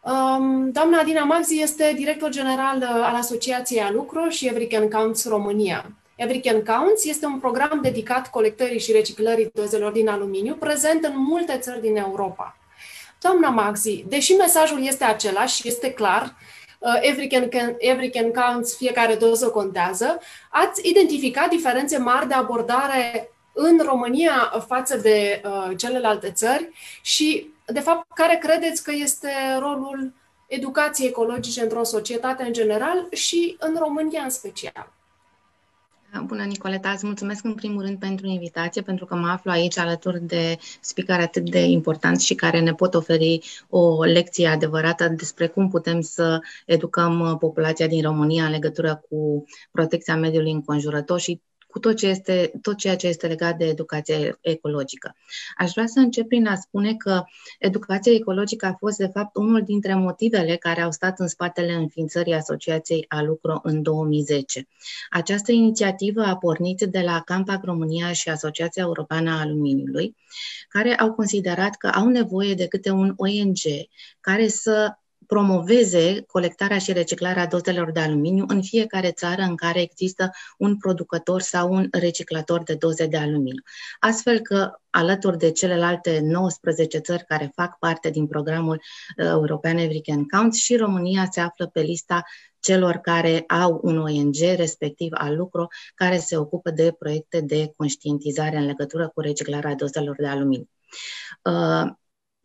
[0.00, 5.84] Um, doamna Adina Maxi este director general uh, al Asociației Alucro și Everycan Counts România.
[6.16, 11.58] Everycan Counts este un program dedicat colectării și reciclării dozelor din aluminiu, prezent în multe
[11.58, 12.56] țări din Europa.
[13.20, 16.34] Doamna Maxi, deși mesajul este același și este clar,
[16.78, 20.18] uh, every, can, every can counts, fiecare doză contează,
[20.50, 26.70] ați identificat diferențe mari de abordare în România față de uh, celelalte țări
[27.02, 30.12] și, de fapt, care credeți că este rolul
[30.46, 34.95] educației ecologice într-o societate în general și în România în special?
[36.24, 40.20] Bună, Nicoleta, îți mulțumesc în primul rând pentru invitație, pentru că mă aflu aici alături
[40.20, 45.68] de speaker atât de important și care ne pot oferi o lecție adevărată despre cum
[45.68, 51.96] putem să educăm populația din România în legătură cu protecția mediului înconjurător și cu tot,
[51.96, 55.16] ce este, tot ceea ce este legat de educația ecologică.
[55.56, 57.24] Aș vrea să încep prin a spune că
[57.58, 62.34] educația ecologică a fost, de fapt, unul dintre motivele care au stat în spatele înființării
[62.34, 64.68] Asociației Alucro în 2010.
[65.10, 70.16] Această inițiativă a pornit de la Campac România și Asociația Europeană a Aluminiului,
[70.68, 73.58] care au considerat că au nevoie de câte un ONG
[74.20, 74.96] care să
[75.26, 81.40] promoveze colectarea și reciclarea dozelor de aluminiu în fiecare țară în care există un producător
[81.40, 83.62] sau un reciclator de doze de aluminiu.
[84.00, 90.00] Astfel că, alături de celelalte 19 țări care fac parte din programul uh, european Every
[90.00, 92.22] Can Count, și România se află pe lista
[92.60, 98.56] celor care au un ONG, respectiv al lucru, care se ocupă de proiecte de conștientizare
[98.56, 100.68] în legătură cu reciclarea dozelor de aluminiu.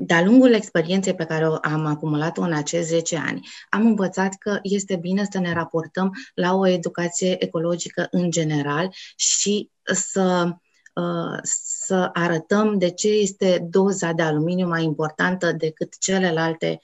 [0.02, 4.60] Uh, de-a lungul experienței pe care am acumulat-o în acești 10 ani, am învățat că
[4.62, 10.56] este bine să ne raportăm la o educație ecologică în general și să,
[10.94, 16.82] uh, să arătăm de ce este doza de aluminiu mai importantă decât celelalte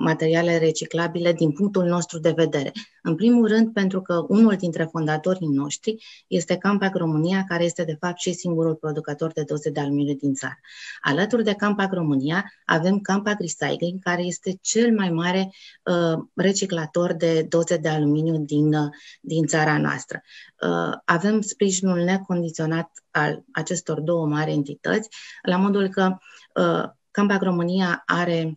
[0.00, 2.72] materiale reciclabile din punctul nostru de vedere.
[3.02, 7.96] În primul rând, pentru că unul dintre fondatorii noștri este Campac România, care este de
[8.00, 10.58] fapt și singurul producător de doze de aluminiu din țară.
[11.00, 15.52] Alături de Campac România avem Campac Recycling, care este cel mai mare
[15.82, 20.22] uh, reciclator de doze de aluminiu din, uh, din țara noastră.
[20.62, 25.08] Uh, avem sprijinul necondiționat al acestor două mari entități,
[25.42, 26.16] la modul că
[26.54, 28.52] uh, Campac România are uh,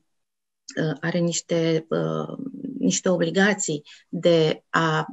[1.00, 2.38] are niște, uh,
[2.80, 5.06] niște obligații de a,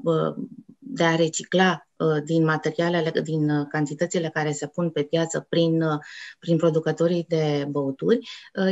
[0.78, 1.91] de a recicla Uh,
[2.24, 5.98] din materialele, din uh, cantitățile care se pun pe piață prin, uh,
[6.38, 8.18] prin producătorii de băuturi,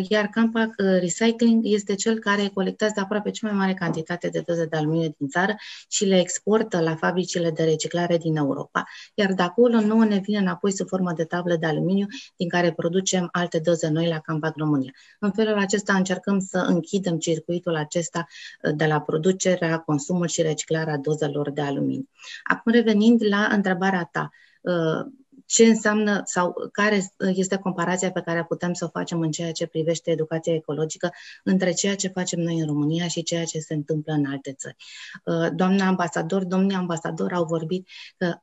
[0.08, 4.76] iar Campac Recycling este cel care colectează aproape cea mai mare cantitate de doze de
[4.76, 5.54] aluminiu din țară
[5.88, 10.38] și le exportă la fabricile de reciclare din Europa, iar de acolo nouă ne vine
[10.38, 12.06] înapoi sub formă de tablă de aluminiu
[12.36, 14.90] din care producem alte doze noi la Campac România.
[15.18, 18.26] În felul acesta încercăm să închidem circuitul acesta
[18.74, 22.08] de la producerea, consumul și reciclarea dozelor de aluminiu.
[22.42, 25.12] Acum revenind la întrebarea ta, uh,
[25.46, 29.66] ce înseamnă sau care este comparația pe care putem să o facem în ceea ce
[29.66, 31.10] privește educația ecologică
[31.44, 34.76] între ceea ce facem noi în România și ceea ce se întâmplă în alte țări.
[35.24, 38.40] Uh, doamna ambasador, domnii ambasador au vorbit că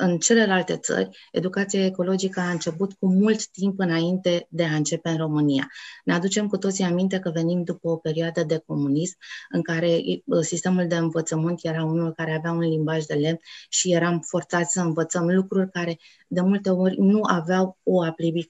[0.00, 5.16] în celelalte țări, educația ecologică a început cu mult timp înainte de a începe în
[5.16, 5.68] România.
[6.04, 9.16] Ne aducem cu toții aminte că venim după o perioadă de comunism
[9.48, 10.00] în care
[10.40, 13.38] sistemul de învățământ era unul care avea un limbaj de lemn
[13.68, 15.98] și eram forțați să învățăm lucruri care
[16.28, 18.02] de multe ori nu aveau o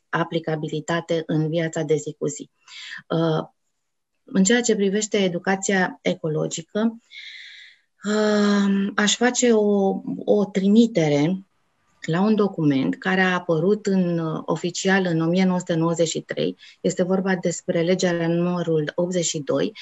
[0.08, 2.50] aplicabilitate în viața de zi cu zi.
[3.08, 3.48] Uh,
[4.24, 6.98] în ceea ce privește educația ecologică,
[8.94, 11.44] aș face o, o trimitere
[12.06, 18.92] la un document care a apărut în, oficial în 1993, este vorba despre legea numărul
[18.94, 19.72] 82,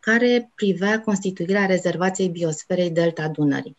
[0.00, 3.76] care privea constituirea rezervației biosferei Delta Dunării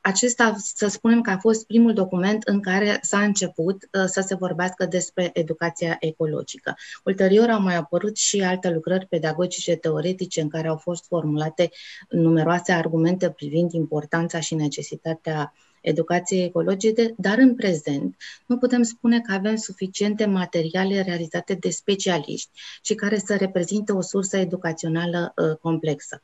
[0.00, 4.34] acesta, să spunem că a fost primul document în care s-a început uh, să se
[4.34, 6.74] vorbească despre educația ecologică.
[7.04, 11.70] Ulterior au mai apărut și alte lucrări pedagogice teoretice în care au fost formulate
[12.08, 15.52] numeroase argumente privind importanța și necesitatea
[15.82, 18.16] educației ecologice, dar în prezent
[18.46, 22.50] nu putem spune că avem suficiente materiale realizate de specialiști
[22.82, 26.22] și care să reprezinte o sursă educațională uh, complexă.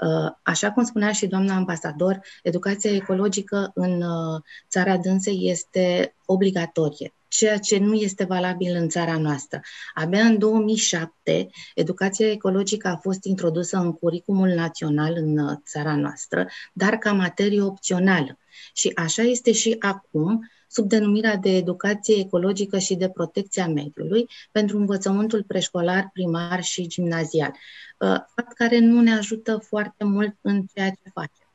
[0.00, 7.12] Uh, așa cum spunea și doamna ambasador, educația ecologică în uh, țara dânsei este obligatorie,
[7.30, 9.60] ceea ce nu este valabil în țara noastră.
[9.94, 16.46] Abia în 2007, educația ecologică a fost introdusă în curicumul național în uh, țara noastră,
[16.72, 18.38] dar ca materie opțională.
[18.72, 24.78] Și așa este și acum, sub denumirea de educație ecologică și de protecția mediului pentru
[24.78, 27.50] învățământul preșcolar, primar și gimnazial.
[27.50, 31.46] Uh, fapt care nu ne ajută foarte mult în ceea ce facem.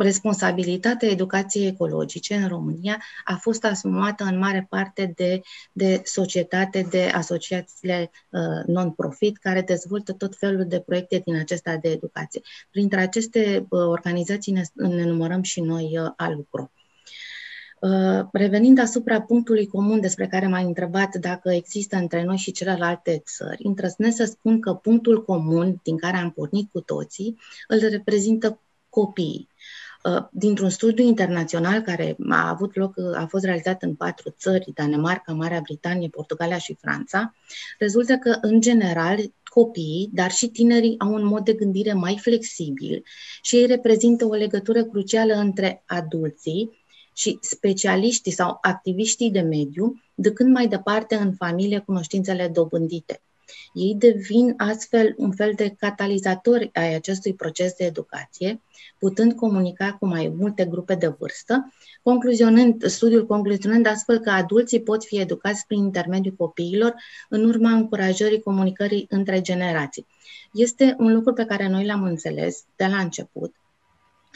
[0.00, 5.40] Uh, responsabilitatea educației ecologice în România a fost asumată în mare parte de,
[5.72, 11.88] de societate, de asociațiile uh, non-profit care dezvoltă tot felul de proiecte din acesta de
[11.88, 12.40] educație.
[12.70, 16.70] Printre aceste uh, organizații ne, ne numărăm și noi uh, al lucru.
[17.80, 23.22] Uh, revenind asupra punctului comun despre care m-ai întrebat dacă există între noi și celelalte
[23.24, 27.38] țări, îndrăznesc să spun că punctul comun din care am pornit cu toții
[27.68, 29.49] îl reprezintă copiii.
[30.04, 35.32] Uh, dintr-un studiu internațional care a avut loc, a fost realizat în patru țări, Danemarca,
[35.32, 37.34] Marea Britanie, Portugalia și Franța,
[37.78, 43.02] rezultă că, în general, copiii, dar și tinerii au un mod de gândire mai flexibil
[43.42, 46.78] și ei reprezintă o legătură crucială între adulții
[47.14, 53.20] și specialiștii sau activiștii de mediu, ducând mai departe în familie cunoștințele dobândite.
[53.72, 58.60] Ei devin astfel un fel de catalizatori ai acestui proces de educație,
[58.98, 61.72] putând comunica cu mai multe grupe de vârstă,
[62.02, 66.94] concluzionând, studiul concluzionând astfel că adulții pot fi educați prin intermediul copiilor
[67.28, 70.06] în urma încurajării comunicării între generații.
[70.52, 73.54] Este un lucru pe care noi l-am înțeles de la început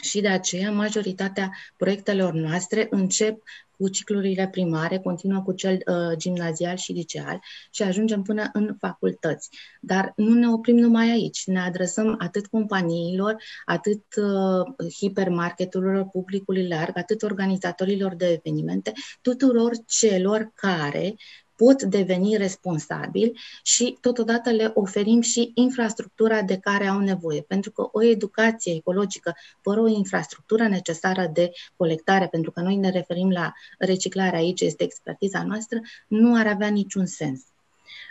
[0.01, 3.43] și de aceea majoritatea proiectelor noastre încep
[3.77, 7.39] cu ciclurile primare, continuă cu cel uh, gimnazial și liceal
[7.71, 9.49] și ajungem până în facultăți.
[9.81, 16.97] Dar nu ne oprim numai aici, ne adresăm atât companiilor, atât uh, hipermarketurilor, publicului larg,
[16.97, 21.15] atât organizatorilor de evenimente, tuturor celor care
[21.55, 27.41] pot deveni responsabili și totodată le oferim și infrastructura de care au nevoie.
[27.41, 32.89] Pentru că o educație ecologică fără o infrastructură necesară de colectare, pentru că noi ne
[32.89, 37.41] referim la reciclare aici, este expertiza noastră, nu ar avea niciun sens.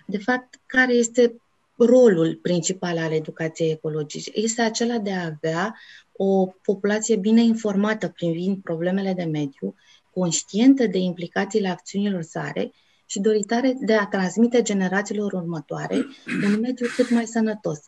[0.06, 1.36] De fapt, care este
[1.76, 5.76] rolul principal al educației ecologice este acela de a avea
[6.16, 9.74] o populație bine informată privind problemele de mediu,
[10.12, 12.72] conștientă de implicațiile acțiunilor sale
[13.06, 15.96] și doritare de a transmite generațiilor următoare
[16.44, 17.78] un mediu cât mai sănătos.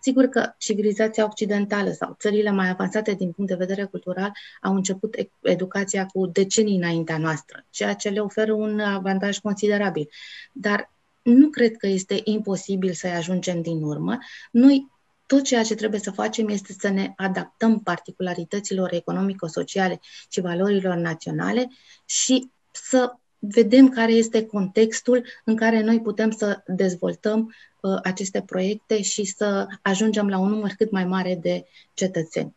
[0.00, 4.32] Sigur că civilizația occidentală sau țările mai avansate din punct de vedere cultural
[4.62, 10.08] au început educația cu decenii înaintea noastră, ceea ce le oferă un avantaj considerabil.
[10.52, 10.92] Dar
[11.22, 14.18] nu cred că este imposibil să-i ajungem din urmă.
[14.50, 14.90] Noi
[15.26, 20.00] tot ceea ce trebuie să facem este să ne adaptăm particularităților economico-sociale
[20.30, 21.70] și valorilor naționale
[22.04, 23.12] și să
[23.44, 29.66] vedem care este contextul în care noi putem să dezvoltăm uh, aceste proiecte și să
[29.82, 31.64] ajungem la un număr cât mai mare de
[31.94, 32.56] cetățeni.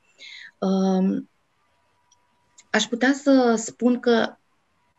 [0.57, 1.23] Uh,
[2.71, 4.37] aș putea să spun că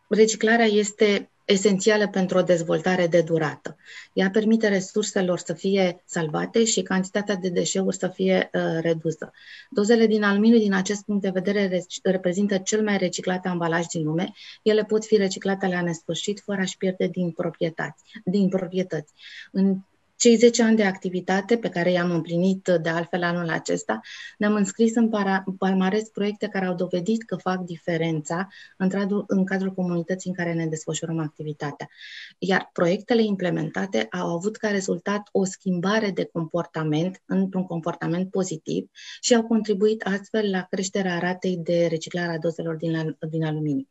[0.07, 3.77] reciclarea este esențială pentru o dezvoltare de durată.
[4.13, 9.31] Ea permite resurselor să fie salvate și cantitatea de deșeuri să fie uh, redusă.
[9.69, 14.33] Dozele din aluminiu, din acest punct de vedere, reprezintă cel mai reciclat ambalaj din lume.
[14.61, 18.03] Ele pot fi reciclate la nesfârșit fără a-și pierde din proprietăți.
[18.23, 19.13] Din proprietăți.
[19.51, 19.77] În
[20.17, 23.99] cei 10 ani de activitate pe care i-am împlinit de altfel anul acesta,
[24.37, 28.47] ne-am înscris în, para, în palmares proiecte care au dovedit că fac diferența
[28.77, 31.89] în, tradu, în cadrul comunității în care ne desfășurăm activitatea.
[32.37, 38.89] Iar proiectele implementate au avut ca rezultat o schimbare de comportament într-un comportament pozitiv
[39.21, 43.87] și au contribuit astfel la creșterea ratei de reciclare a dozelor din, din aluminiu.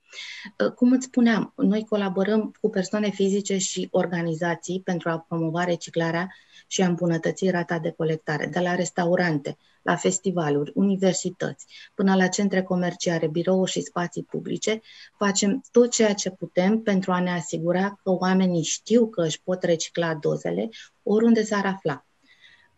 [0.74, 6.34] Cum îți spuneam, noi colaborăm cu persoane fizice și organizații pentru a promova reciclarea colectarea
[6.68, 12.62] și a îmbunătăți rata de colectare, de la restaurante, la festivaluri, universități, până la centre
[12.62, 14.80] comerciale, birouri și spații publice,
[15.18, 19.62] facem tot ceea ce putem pentru a ne asigura că oamenii știu că își pot
[19.62, 20.68] recicla dozele
[21.02, 22.05] oriunde s-ar afla.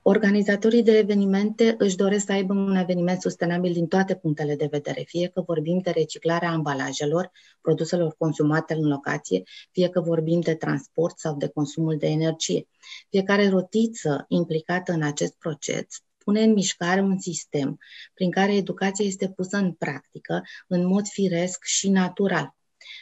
[0.02, 5.02] Organizatorii de evenimente își doresc să aibă un eveniment sustenabil din toate punctele de vedere,
[5.06, 7.30] fie că vorbim de reciclarea ambalajelor,
[7.60, 12.68] produselor consumate în locație, fie că vorbim de transport sau de consumul de energie.
[13.08, 15.86] Fiecare rotiță implicată în acest proces
[16.28, 17.78] pune în mișcare un sistem
[18.14, 22.56] prin care educația este pusă în practică în mod firesc și natural.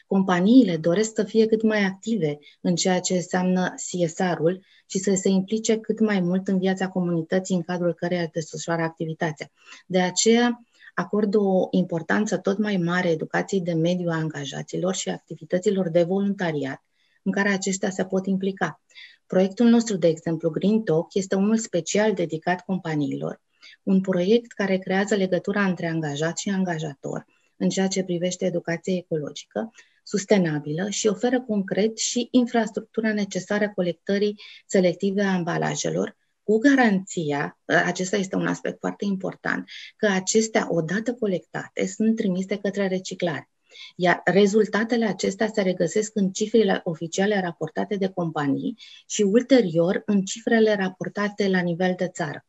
[0.07, 5.29] Companiile doresc să fie cât mai active în ceea ce înseamnă CSR-ul și să se
[5.29, 9.51] implice cât mai mult în viața comunității în cadrul căreia desfășoară activitatea.
[9.87, 15.89] De aceea, acordă o importanță tot mai mare educației de mediu a angajaților și activităților
[15.89, 16.85] de voluntariat
[17.23, 18.81] în care aceștia se pot implica.
[19.27, 23.41] Proiectul nostru, de exemplu, Green Talk, este unul special dedicat companiilor,
[23.83, 27.27] un proiect care creează legătura între angajat și angajator
[27.57, 29.71] în ceea ce privește educația ecologică,
[30.07, 38.37] sustenabilă și oferă concret și infrastructura necesară colectării selective a ambalajelor, cu garanția, acesta este
[38.37, 43.51] un aspect foarte important, că acestea, odată colectate, sunt trimise către reciclare.
[43.97, 50.75] Iar rezultatele acestea se regăsesc în cifrele oficiale raportate de companii și ulterior în cifrele
[50.75, 52.47] raportate la nivel de țară.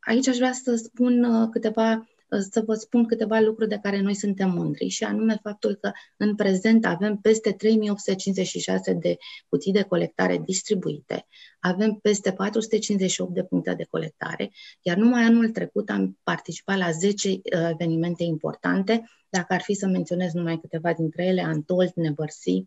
[0.00, 2.08] Aici aș vrea să spun uh, câteva
[2.50, 6.34] să vă spun câteva lucruri de care noi suntem mândri și anume faptul că în
[6.34, 9.16] prezent avem peste 3856 de
[9.48, 11.26] cutii de colectare distribuite,
[11.60, 14.52] avem peste 458 de puncte de colectare,
[14.82, 19.86] iar numai anul trecut am participat la 10 uh, evenimente importante, dacă ar fi să
[19.86, 22.64] menționez numai câteva dintre ele, Antold, Nebărsi,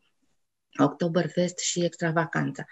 [0.77, 2.65] Oktoberfest și Extravacanța.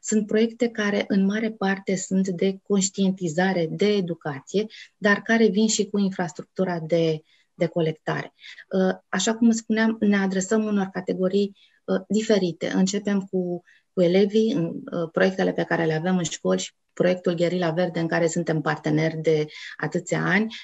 [0.00, 5.88] Sunt proiecte care în mare parte sunt de conștientizare, de educație, dar care vin și
[5.88, 7.22] cu infrastructura de,
[7.54, 8.34] de colectare.
[8.68, 12.70] Uh, așa cum spuneam, ne adresăm unor categorii uh, diferite.
[12.74, 17.34] Începem cu, cu elevii, în uh, proiectele pe care le avem în școli și proiectul
[17.34, 20.54] Gherila Verde, în care suntem parteneri de atâția ani.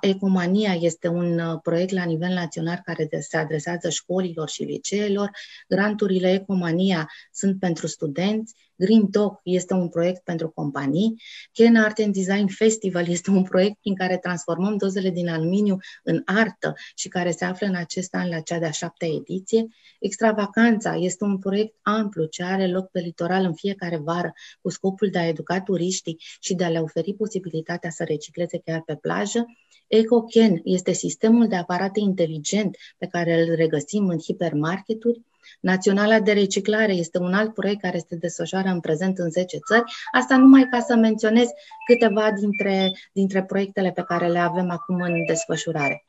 [0.00, 5.30] Ecomania este un uh, proiect la nivel național care se adresează școlilor și liceelor.
[5.68, 8.54] Granturile Ecomania sunt pentru studenți.
[8.78, 11.22] Green Talk este un proiect pentru companii.
[11.52, 16.22] Ken Art and Design Festival este un proiect prin care transformăm dozele din aluminiu în
[16.24, 19.66] artă și care se află în acest an la cea de-a șaptea ediție.
[20.00, 25.08] Extravacanța este un proiect amplu ce are loc pe litoral în fiecare vară cu scopul
[25.08, 29.46] de a educa turiștii și de a le oferi posibilitatea să recicleze chiar pe plajă.
[29.86, 35.20] EcoCan este sistemul de aparate inteligent pe care îl regăsim în hipermarketuri.
[35.60, 39.84] Naționala de reciclare este un alt proiect care se desfășoară în prezent în 10 țări.
[40.12, 41.48] Asta numai ca să menționez
[41.86, 46.04] câteva dintre, dintre proiectele pe care le avem acum în desfășurare.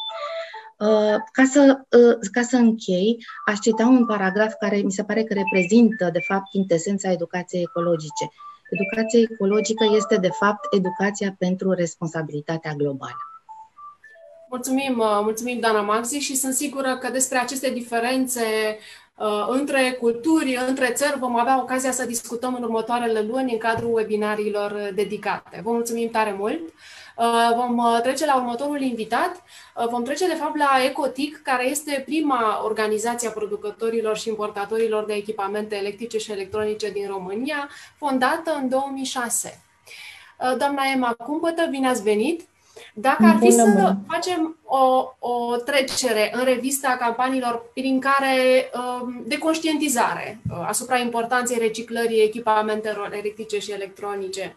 [0.79, 5.23] Uh, ca să, uh, ca să închei, aș cita un paragraf care mi se pare
[5.23, 8.31] că reprezintă, de fapt, intesența educației ecologice.
[8.69, 13.17] Educația ecologică este, de fapt, educația pentru responsabilitatea globală.
[14.49, 19.08] Mulțumim, uh, mulțumim, Dana Maxi, și sunt sigură că despre aceste diferențe uh,
[19.47, 24.91] între culturi, între țări, vom avea ocazia să discutăm în următoarele luni în cadrul webinariilor
[24.95, 25.61] dedicate.
[25.63, 26.59] Vă mulțumim tare mult!
[27.19, 29.43] Uh, vom uh, trece la următorul invitat.
[29.75, 35.05] Uh, vom trece, de fapt, la Ecotic, care este prima organizație a producătorilor și importatorilor
[35.05, 39.63] de echipamente electrice și electronice din România, fondată în 2006.
[40.57, 42.47] Doamna Emma Cumpătă, bine ați venit!
[42.93, 48.69] Dacă ar fi să facem o, o trecere în revista campaniilor prin care
[49.23, 54.55] de conștientizare asupra importanței reciclării echipamentelor electrice și electronice,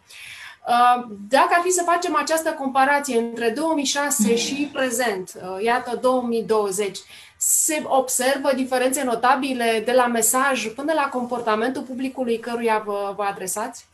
[0.66, 6.99] Uh, dacă ar fi să facem această comparație între 2006 și prezent, uh, iată 2020,
[7.37, 13.87] se observă diferențe notabile de la mesaj până la comportamentul publicului căruia vă, vă adresați?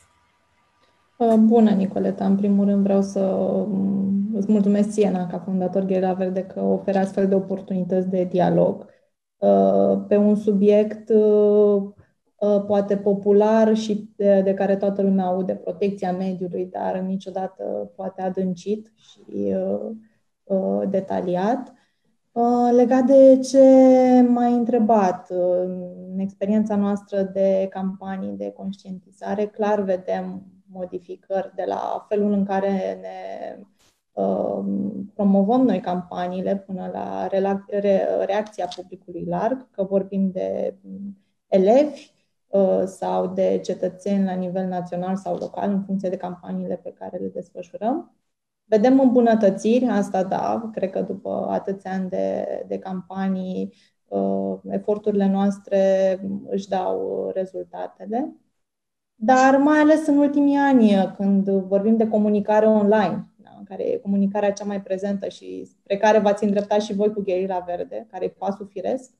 [1.19, 2.25] Uh, bună, Nicoleta.
[2.25, 3.19] În primul rând vreau să
[3.67, 8.85] mm, îți mulțumesc ție, ca fondator Gherila Verde, că oferă astfel de oportunități de dialog
[10.07, 11.11] pe un subiect
[12.39, 18.21] Uh, poate popular și de, de care toată lumea aude, protecția mediului, dar niciodată poate
[18.21, 19.89] adâncit și uh,
[20.43, 21.73] uh, detaliat.
[22.31, 23.61] Uh, legat de ce
[24.27, 25.37] m-ai întrebat, uh,
[26.11, 32.99] în experiența noastră de campanii de conștientizare, clar vedem modificări de la felul în care
[33.01, 33.57] ne
[34.13, 34.63] uh,
[35.13, 37.27] promovăm noi campaniile până la
[38.25, 40.75] reacția publicului larg, că vorbim de
[41.47, 42.11] elevi,
[42.49, 47.17] Uh, sau de cetățeni la nivel național sau local, în funcție de campaniile pe care
[47.17, 48.15] le desfășurăm.
[48.65, 53.73] Vedem îmbunătățiri, asta da, cred că după atâția ani de, de campanii,
[54.07, 58.35] uh, eforturile noastre își dau rezultatele.
[59.21, 64.51] Dar mai ales în ultimii ani, când vorbim de comunicare online, da, care e comunicarea
[64.51, 68.35] cea mai prezentă și spre care v-ați îndreptat și voi cu Gherila Verde, care e
[68.37, 69.11] pasul firesc,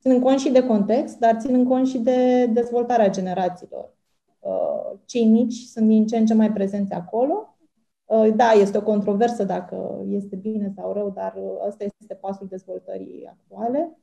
[0.00, 3.94] ținând cont și de context, dar ținând cont și de dezvoltarea generațiilor.
[4.38, 7.56] Uh, cei mici sunt din ce în ce mai prezenți acolo.
[8.04, 12.46] Uh, da, este o controversă dacă este bine sau rău, dar uh, ăsta este pasul
[12.50, 13.98] dezvoltării actuale.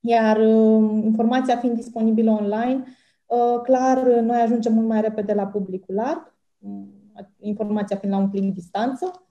[0.00, 0.40] Iar
[1.02, 2.84] informația fiind disponibilă online,
[3.62, 6.34] clar, noi ajungem mult mai repede la publicul larg,
[7.38, 9.22] informația fiind la un click distanță,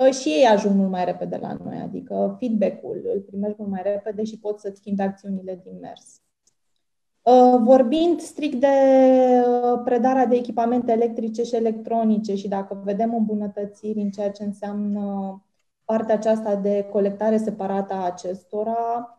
[0.00, 3.82] Ă, și ei ajung mult mai repede la noi, adică feedback-ul îl primești mult mai
[3.82, 6.20] repede și poți să-ți schimbi acțiunile din mers.
[7.26, 8.66] Ă, vorbind strict de
[9.46, 15.42] ă, predarea de echipamente electrice și electronice și dacă vedem îmbunătățiri în ceea ce înseamnă
[15.84, 19.18] partea aceasta de colectare separată a acestora,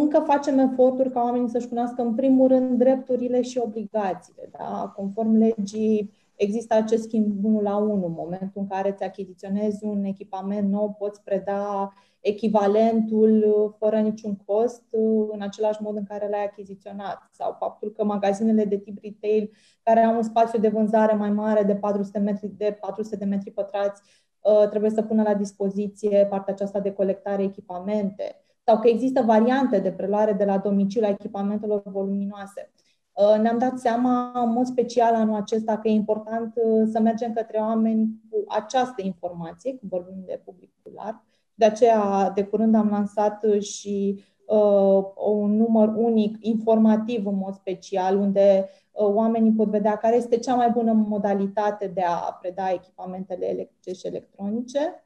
[0.00, 4.48] încă facem eforturi ca oamenii să-și cunoască în primul rând drepturile și obligațiile.
[4.58, 4.92] Da?
[4.96, 8.04] Conform legii există acest schimb unul la unul.
[8.04, 14.82] În momentul în care îți achiziționezi un echipament nou, poți preda echivalentul fără niciun cost
[15.30, 17.28] în același mod în care l-ai achiziționat.
[17.30, 19.50] Sau faptul că magazinele de tip retail
[19.82, 23.50] care au un spațiu de vânzare mai mare de 400, metri, de 400 de metri
[23.50, 24.02] pătrați
[24.40, 29.78] uh, trebuie să pună la dispoziție partea aceasta de colectare echipamente sau că există variante
[29.78, 32.70] de preluare de la domiciliu a echipamentelor voluminoase.
[33.12, 37.32] Uh, ne-am dat seama, în mod special anul acesta, că e important uh, să mergem
[37.32, 41.22] către oameni cu această informație, când vorbim de publicul larg.
[41.54, 48.16] De aceea, de curând am lansat și uh, un număr unic, informativ în mod special,
[48.16, 53.46] unde uh, oamenii pot vedea care este cea mai bună modalitate de a preda echipamentele
[53.48, 55.04] electrice și electronice.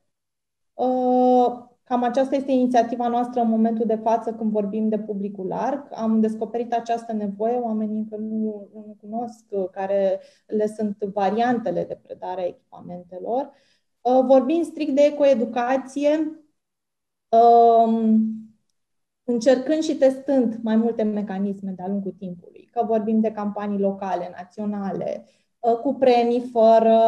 [0.75, 5.89] Uh, Cam aceasta este inițiativa noastră în momentul de față când vorbim de publicul larg.
[5.91, 12.41] Am descoperit această nevoie, oamenii încă nu, nu cunosc care le sunt variantele de predare
[12.41, 13.51] a echipamentelor.
[14.01, 16.43] Uh, vorbim strict de ecoeducație,
[17.29, 18.21] um,
[19.25, 25.25] încercând și testând mai multe mecanisme de-a lungul timpului, că vorbim de campanii locale, naționale,
[25.59, 27.01] uh, cu premii fără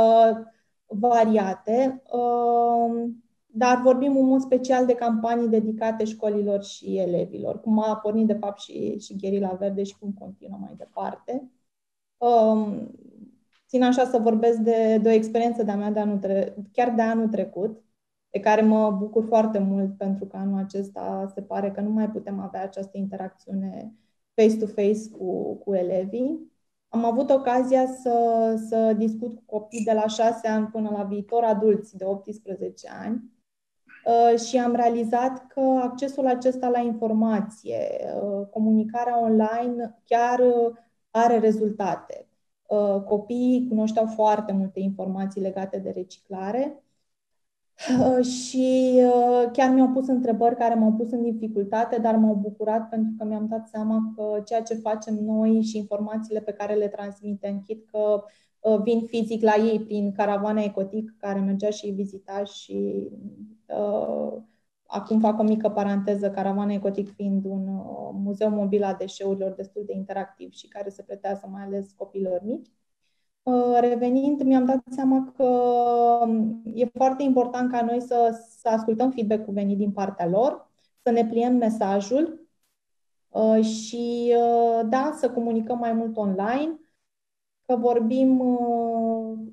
[0.86, 7.96] variate um, dar vorbim în mod special de campanii dedicate școlilor și elevilor, cum a
[7.96, 11.50] pornit de fapt și, și Gherila Verde și cum continuă mai departe.
[12.16, 12.90] Um,
[13.68, 17.02] țin așa să vorbesc de, de o experiență de-a mea de anul tre- chiar de
[17.02, 17.82] anul trecut,
[18.30, 22.10] de care mă bucur foarte mult pentru că anul acesta se pare că nu mai
[22.10, 23.94] putem avea această interacțiune
[24.34, 26.48] face-to-face cu, cu elevii.
[26.88, 31.44] Am avut ocazia să, să discut cu copii de la 6 ani până la viitor
[31.44, 33.39] adulți de 18 ani Uh,
[34.46, 37.88] și am realizat că accesul acesta la informație,
[38.22, 40.76] uh, comunicarea online chiar uh,
[41.10, 42.28] are rezultate.
[42.66, 46.82] Uh, copiii cunoșteau foarte multe informații legate de reciclare
[48.00, 52.88] uh, și uh, chiar mi-au pus întrebări care m-au pus în dificultate, dar m-au bucurat
[52.88, 56.88] pentru că mi-am dat seama că ceea ce facem noi și informațiile pe care le
[56.88, 58.24] transmitem, chit că
[58.82, 63.08] vin fizic la ei prin caravana Ecotic, care mergea și îi vizita și
[63.66, 64.42] uh,
[64.86, 69.82] acum fac o mică paranteză, caravana Ecotic fiind un uh, muzeu mobil a deșeurilor destul
[69.86, 72.70] de interactiv și care se pretează mai ales copilor mici.
[73.42, 75.44] Uh, revenind, mi-am dat seama că
[76.24, 80.70] um, e foarte important ca noi să, să ascultăm feedback-ul venit din partea lor,
[81.02, 82.48] să ne pliem mesajul
[83.28, 84.34] uh, și,
[84.88, 86.79] da, să comunicăm mai mult online,
[87.70, 88.42] că vorbim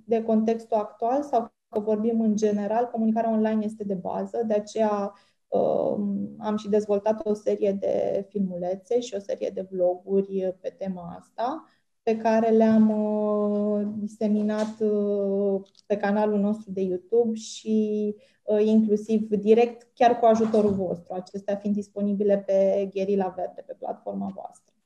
[0.06, 5.14] de contextul actual sau că vorbim în general, comunicarea online este de bază, de aceea
[5.48, 11.16] um, am și dezvoltat o serie de filmulețe și o serie de vloguri pe tema
[11.20, 11.66] asta,
[12.04, 19.88] pe care le-am uh, diseminat uh, pe canalul nostru de YouTube și uh, inclusiv direct,
[19.94, 24.77] chiar cu ajutorul vostru, acestea fiind disponibile pe Gherila Verde, pe platforma voastră.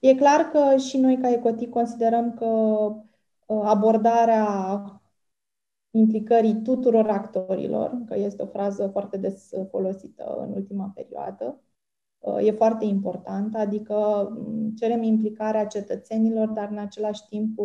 [0.00, 2.46] E clar că și noi, ca Ecotic, considerăm că
[3.46, 4.84] abordarea
[5.90, 11.60] implicării tuturor actorilor, că este o frază foarte des folosită în ultima perioadă,
[12.18, 17.58] uh, e foarte importantă, adică mm, cerem implicarea cetățenilor, dar în același timp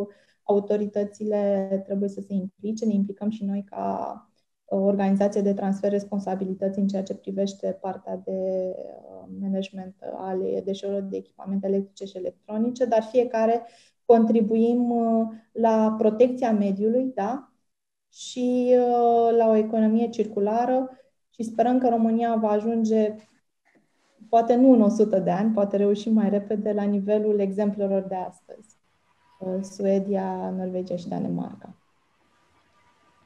[0.43, 4.34] autoritățile trebuie să se implice, ne implicăm și noi ca uh,
[4.65, 11.17] organizație de transfer responsabilități în ceea ce privește partea de uh, management ale deșeurilor de
[11.17, 13.61] echipamente electrice și electronice, dar fiecare
[14.05, 14.93] contribuim
[15.51, 17.49] la protecția mediului, da?
[18.15, 20.89] și uh, la o economie circulară
[21.29, 23.15] și sperăm că România va ajunge,
[24.29, 28.77] poate nu în 100 de ani, poate reuși mai repede la nivelul exemplelor de astăzi.
[29.39, 31.75] Uh, Suedia, Norvegia și Danemarca.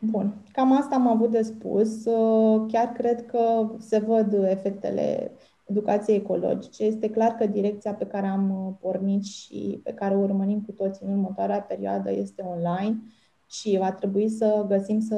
[0.01, 2.05] Bun, cam asta am avut de spus.
[2.05, 5.31] Uh, chiar cred că se văd efectele
[5.65, 6.83] educației ecologice.
[6.83, 11.05] Este clar că direcția pe care am pornit și pe care o urmărim cu toții
[11.05, 13.01] în următoarea perioadă este online
[13.49, 15.17] și va trebui să găsim să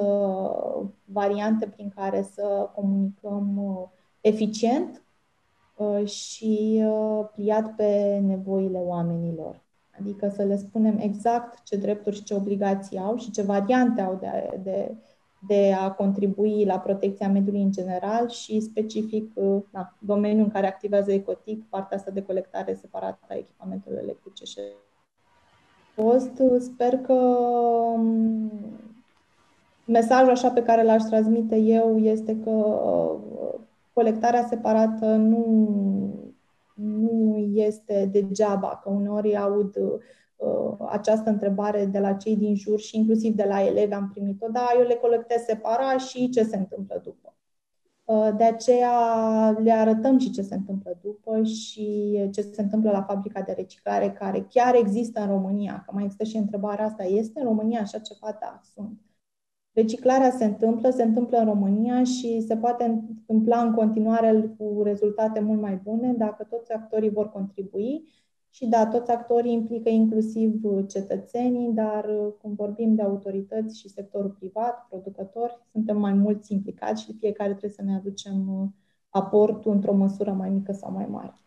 [1.05, 3.87] variante prin care să comunicăm uh,
[4.21, 5.03] eficient
[5.75, 9.61] uh, și uh, pliat pe nevoile oamenilor.
[10.01, 14.17] Adică să le spunem exact ce drepturi și ce obligații au și ce variante au
[14.21, 14.95] de, de,
[15.47, 19.31] de a contribui la protecția mediului în general și specific
[19.71, 24.59] na, domeniul în care activează Ecotic, partea asta de colectare separată a echipamentelor electrice și
[25.93, 26.41] fost.
[26.59, 28.51] Sper că um,
[29.85, 33.59] mesajul așa pe care l-aș transmite eu este că uh,
[33.93, 36.30] colectarea separată nu,
[36.81, 42.97] nu este degeaba, că uneori aud uh, această întrebare de la cei din jur și
[42.97, 47.01] inclusiv de la elevi am primit-o, da, eu le colectez separat și ce se întâmplă
[47.03, 47.35] după?
[48.05, 48.95] Uh, de aceea
[49.49, 54.11] le arătăm și ce se întâmplă după și ce se întâmplă la fabrica de reciclare
[54.11, 55.83] care chiar există în România.
[55.85, 58.37] Că mai există și întrebarea asta, este în România așa ceva?
[58.39, 58.99] Da, sunt.
[59.73, 65.39] Reciclarea se întâmplă, se întâmplă în România și se poate întâmpla în continuare cu rezultate
[65.39, 68.03] mult mai bune dacă toți actorii vor contribui
[68.49, 72.05] și da, toți actorii implică inclusiv cetățenii, dar
[72.41, 77.71] când vorbim de autorități și sectorul privat, producători, suntem mai mulți implicați și fiecare trebuie
[77.71, 78.73] să ne aducem
[79.09, 81.40] aportul într-o măsură mai mică sau mai mare.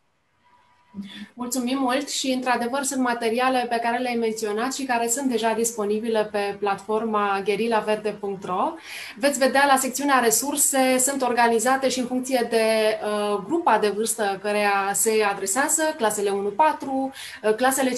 [1.35, 6.29] Mulțumim mult și, într-adevăr, sunt materiale pe care le-ai menționat și care sunt deja disponibile
[6.33, 8.73] pe platforma gherilaverde.ro.
[9.17, 12.65] Veți vedea la secțiunea resurse, sunt organizate și în funcție de
[13.05, 17.95] uh, grupa de vârstă care se adresează, clasele 1-4, uh, clasele 5-8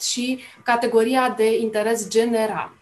[0.00, 2.79] și categoria de interes general.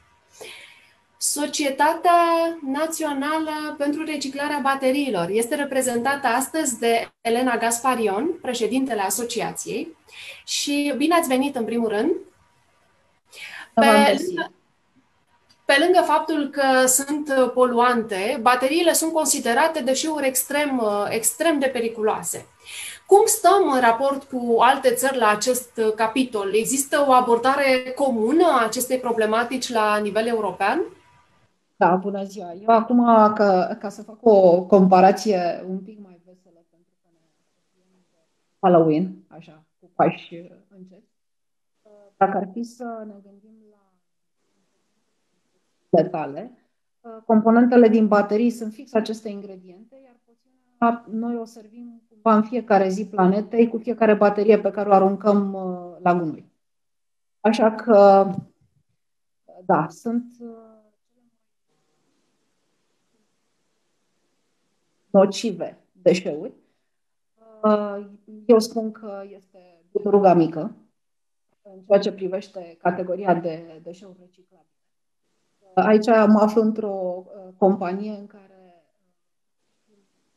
[1.20, 2.20] Societatea
[2.62, 9.96] Națională pentru Reciclarea Bateriilor este reprezentată astăzi de Elena Gasparion, președintele asociației.
[10.44, 12.10] Și bine ați venit în primul rând.
[13.74, 13.86] Pe
[14.26, 14.52] lângă,
[15.64, 22.46] pe lângă faptul că sunt poluante, bateriile sunt considerate deșeuri extrem, extrem de periculoase.
[23.06, 26.54] Cum stăm în raport cu alte țări la acest capitol?
[26.54, 30.82] Există o abordare comună a acestei problematici la nivel european?
[31.78, 32.52] Da, bună ziua.
[32.52, 33.04] Eu acum,
[33.34, 37.20] ca, ca să fac o comparație un pic mai veselă, pentru că ne
[38.58, 40.34] Halloween, așa, cu pași
[40.76, 41.02] încet,
[42.16, 43.92] dacă ar fi să ne gândim la
[45.88, 46.52] letale,
[47.26, 52.88] componentele din baterii sunt fix aceste ingrediente, iar poțiunea noi o servim cumva în fiecare
[52.88, 55.52] zi planetei cu fiecare baterie pe care o aruncăm
[56.02, 56.52] la gunoi.
[57.40, 58.30] Așa că,
[59.64, 60.24] da, sunt
[65.18, 66.52] nocive deșeuri.
[68.46, 70.76] Eu spun că este ruga mică
[71.62, 74.66] în ceea ce privește categoria de deșeuri reciclabile.
[75.74, 78.84] Aici mă aflu într-o companie în care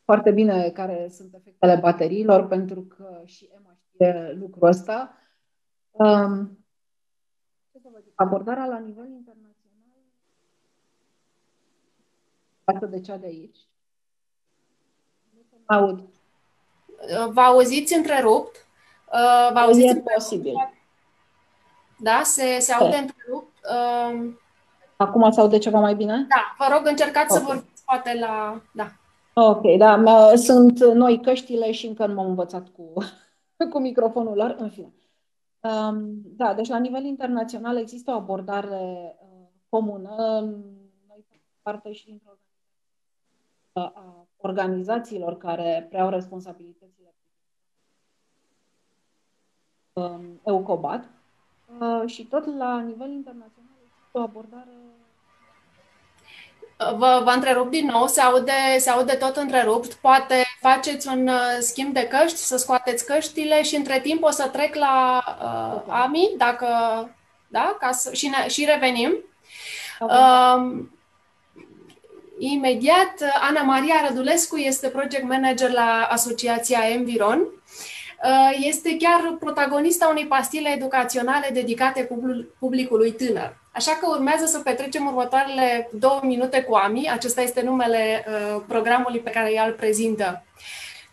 [0.04, 5.14] foarte bine care sunt efectele bateriilor, pentru că și Emma știe lucrul ăsta.
[5.92, 6.66] Um,
[7.72, 9.52] ce să vă zic, abordarea la nivel internațional
[12.64, 13.58] față de cea de aici.
[15.72, 16.04] Nu se aud.
[17.34, 18.56] Vă auziți întrerupt?
[19.14, 20.14] Uh, vă auziți e întrerupt?
[20.14, 20.54] posibil.
[21.98, 23.58] Da, se, se aude întrerupt.
[23.70, 24.34] Uh,
[24.98, 26.26] Acum se aude ceva mai bine?
[26.30, 27.48] da, vă rog, încercați să Ok.
[27.48, 28.62] vorbiți poate la...
[28.74, 28.92] Da.
[29.34, 32.94] Ok, da, mă- sunt noi căștile și încă nu m-am învățat cu,
[33.72, 34.94] cu microfonul lor, în fine.
[35.60, 40.16] Um, da, deci la nivel internațional există o abordare uh, comună.
[41.08, 42.30] Noi facem parte și dintr-o
[43.74, 47.14] organizație a organizațiilor care preau responsabilitățile
[49.94, 51.10] um, EUCOBAT
[51.80, 54.70] uh, și tot la nivel internațional există o abordare
[56.98, 59.94] Vă, vă întrerup din nou, se aude, se aude tot întrerupt.
[59.94, 64.48] Poate faceți un uh, schimb de căști, să scoateți căștile și între timp o să
[64.48, 66.68] trec la uh, Ami, dacă...
[67.48, 67.78] Da?
[67.80, 69.24] Ca să, și, ne, și revenim.
[70.00, 70.92] Um,
[72.50, 77.40] imediat, Ana Maria Rădulescu este project manager la Asociația Environ.
[77.40, 83.58] Uh, Este chiar protagonista unei pastile educaționale dedicate publi- publicului tânăr.
[83.72, 87.10] Așa că urmează să petrecem următoarele două minute cu Ami.
[87.10, 90.46] Acesta este numele uh, programului pe care ea îl prezintă.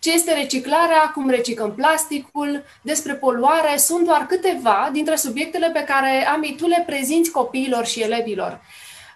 [0.00, 6.26] Ce este reciclarea, cum reciclăm plasticul, despre poluare, sunt doar câteva dintre subiectele pe care,
[6.26, 8.60] Ami, tu le prezinți copiilor și elevilor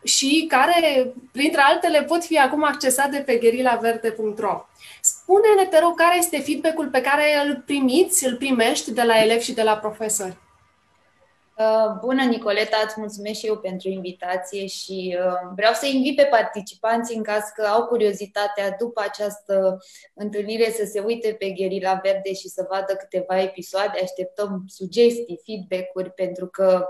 [0.03, 4.67] și care, printre altele, pot fi acum accesate pe gherilaverde.ro.
[5.01, 9.45] Spune-ne, te rog, care este feedback-ul pe care îl primiți, îl primești de la elevi
[9.45, 10.37] și de la profesori?
[11.59, 16.29] Uh, Bună, Nicoleta, îți mulțumesc și eu pentru invitație și uh, vreau să invit pe
[16.31, 19.79] participanți în caz că au curiozitatea după această
[20.15, 23.99] întâlnire să se uite pe Gherila Verde și să vadă câteva episoade.
[24.03, 26.87] Așteptăm sugestii, feedback-uri, pentru că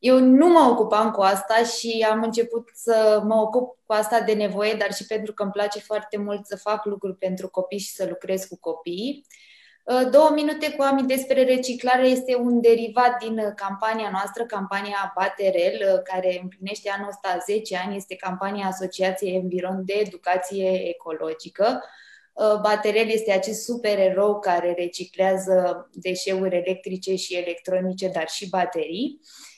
[0.00, 4.32] eu nu mă ocupam cu asta și am început să mă ocup cu asta de
[4.32, 7.94] nevoie, dar și pentru că îmi place foarte mult să fac lucruri pentru copii și
[7.94, 9.26] să lucrez cu copiii.
[9.84, 15.12] Uh, Două minute cu Ami despre reciclare este un derivat din uh, campania noastră, campania
[15.16, 21.84] Baterel, uh, care împlinește anul ăsta 10 ani, este campania Asociației Environ de Educație Ecologică.
[22.32, 29.20] Uh, Baterel este acest super erou care reciclează deșeuri electrice și electronice, dar și baterii.
[29.20, 29.49] Um,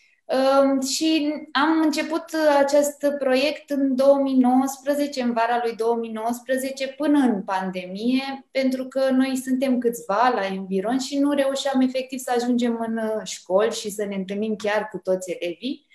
[0.88, 8.46] Și am început uh, acest proiect în 2019, în vara lui 2019, până în pandemie,
[8.50, 13.20] pentru că noi suntem câțiva la Environ și nu reușeam efectiv să ajungem în uh,
[13.24, 15.86] școli și să ne întâlnim chiar cu toți elevii.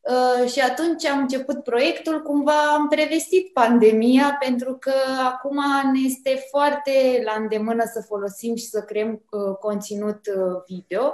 [0.00, 4.92] Uh, Și atunci am început proiectul, cumva am prevestit pandemia, pentru că
[5.24, 5.58] acum
[5.92, 11.12] ne este foarte la îndemână să folosim și să creăm uh, conținut uh, video um,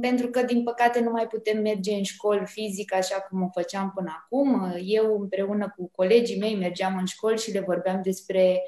[0.00, 3.92] pentru că, din păcate, nu mai putem merge în școli fizic așa cum o făceam
[3.94, 4.74] până acum.
[4.84, 8.62] Eu, împreună cu colegii mei, mergeam în școli și le vorbeam despre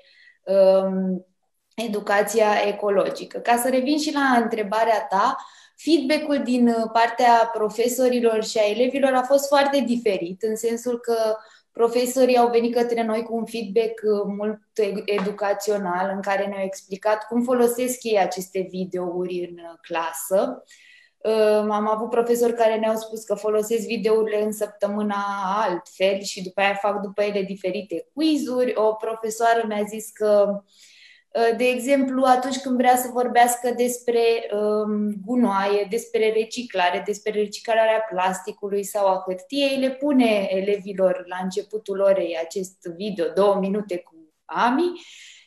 [0.44, 1.26] um,
[1.74, 3.38] educația ecologică.
[3.38, 5.36] Ca să revin și la întrebarea ta,
[5.76, 11.36] feedback-ul din partea profesorilor și a elevilor a fost foarte diferit, în sensul că
[11.72, 14.60] profesorii au venit către noi cu un feedback uh, mult
[15.04, 20.64] educațional în care ne-au explicat cum folosesc ei aceste videouri în uh, clasă.
[21.18, 25.24] Uh, Am avut profesori care ne-au spus că folosesc videourile în săptămâna
[25.56, 28.72] altfel și după aia fac după ele diferite quizuri.
[28.74, 30.62] O profesoară mi-a zis că
[31.56, 34.20] de exemplu, atunci când vrea să vorbească despre
[34.52, 42.00] um, gunoaie, despre reciclare, despre reciclarea plasticului sau a hârtiei, le pune elevilor la începutul
[42.00, 44.14] orei acest video, două minute cu
[44.44, 44.92] Ami,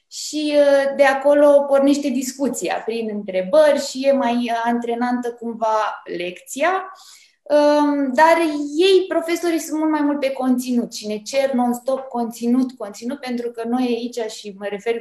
[0.07, 6.93] și uh, de acolo pornește discuția prin întrebări și e mai antrenantă cumva lecția.
[7.41, 8.38] Um, Dar
[8.77, 13.51] ei, profesorii, sunt mult mai mult pe conținut și ne cer non-stop conținut, conținut, pentru
[13.51, 14.95] că noi aici, și mă refer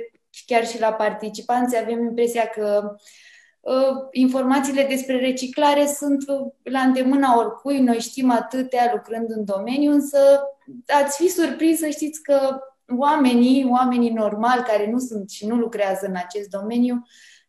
[0.47, 2.97] chiar și la participanți, avem impresia că
[3.61, 6.25] uh, informațiile despre reciclare sunt
[6.63, 10.19] la îndemâna oricui, noi știm atâtea lucrând în domeniu, însă
[10.87, 12.59] ați fi surprins să știți că
[12.97, 17.03] oamenii, oamenii normali care nu sunt și nu lucrează în acest domeniu,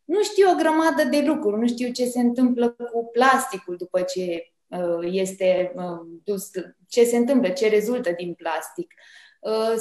[0.03, 4.53] nu știu o grămadă de lucruri, nu știu ce se întâmplă cu plasticul după ce
[5.01, 5.73] este
[6.23, 6.49] dus,
[6.87, 8.93] ce se întâmplă, ce rezultă din plastic.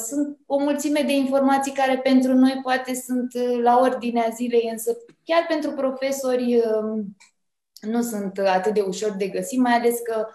[0.07, 3.33] Sunt o mulțime de informații care pentru noi poate sunt
[3.63, 6.63] la ordinea zilei, însă chiar pentru profesori
[7.81, 10.27] nu sunt atât de ușor de găsit, mai ales că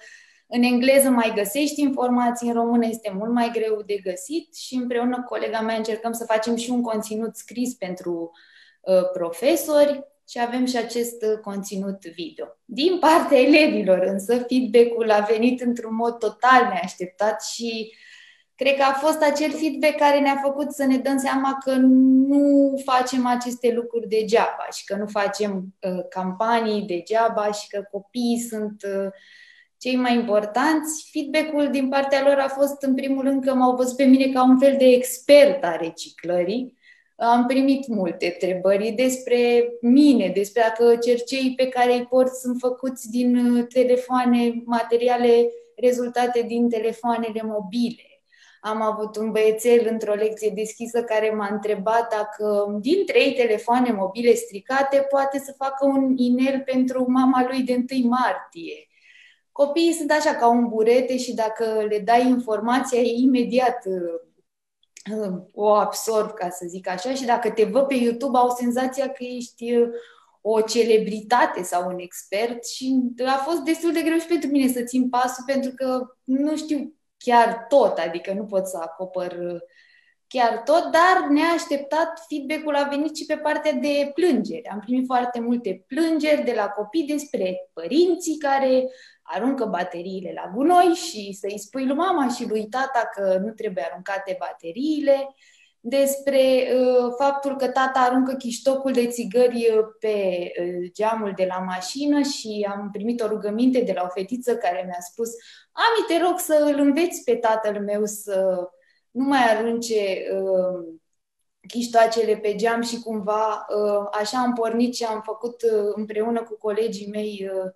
[0.47, 5.15] în engleză mai găsești informații, în română este mult mai greu de găsit și împreună
[5.15, 8.31] cu colega mea încercăm să facem și un conținut scris pentru
[8.81, 12.45] uh, profesori și avem și acest uh, conținut video.
[12.65, 17.93] Din partea elevilor, însă, feedback-ul a venit într-un mod total neașteptat și
[18.57, 22.73] cred că a fost acel feedback care ne-a făcut să ne dăm seama că nu
[22.85, 28.83] facem aceste lucruri degeaba și că nu facem uh, campanii degeaba și că copiii sunt
[28.83, 29.09] uh,
[29.77, 31.09] cei mai importanți.
[31.11, 34.43] Feedback-ul din partea lor a fost, în primul rând, că m-au văzut pe mine ca
[34.43, 36.77] un fel de expert a reciclării.
[37.15, 43.09] Am primit multe întrebări despre mine, despre dacă cercei pe care îi port sunt făcuți
[43.09, 48.06] din uh, telefoane, materiale rezultate din telefoanele mobile.
[48.69, 54.33] Am avut un băiețel într-o lecție deschisă care m-a întrebat dacă din trei telefoane mobile
[54.33, 58.87] stricate poate să facă un inel pentru mama lui de 1 martie.
[59.51, 65.67] Copiii sunt așa ca un burete și dacă le dai informația, imediat uh, uh, o
[65.73, 69.75] absorb, ca să zic așa, și dacă te văd pe YouTube, au senzația că ești
[69.75, 69.87] uh,
[70.41, 74.81] o celebritate sau un expert și a fost destul de greu și pentru mine să
[74.81, 79.61] țin pasul pentru că nu știu chiar tot, adică nu pot să acopăr
[80.27, 84.67] chiar tot, dar neașteptat feedback-ul a venit și pe partea de plângeri.
[84.67, 88.83] Am primit foarte multe plângeri de la copii despre părinții care
[89.21, 93.87] aruncă bateriile la gunoi și să-i spui lui mama și lui tata că nu trebuie
[93.89, 95.35] aruncate bateriile,
[95.89, 101.57] despre uh, faptul că tata aruncă chiștocul de țigări uh, pe uh, geamul de la
[101.57, 105.29] mașină și am primit o rugăminte de la o fetiță care mi-a spus
[105.71, 108.67] Ami, te rog să îl înveți pe tatăl meu să
[109.11, 110.97] nu mai arunce uh,
[111.67, 116.57] chiștoacele pe geam și cumva uh, așa am pornit și am făcut uh, împreună cu
[116.57, 117.71] colegii mei uh,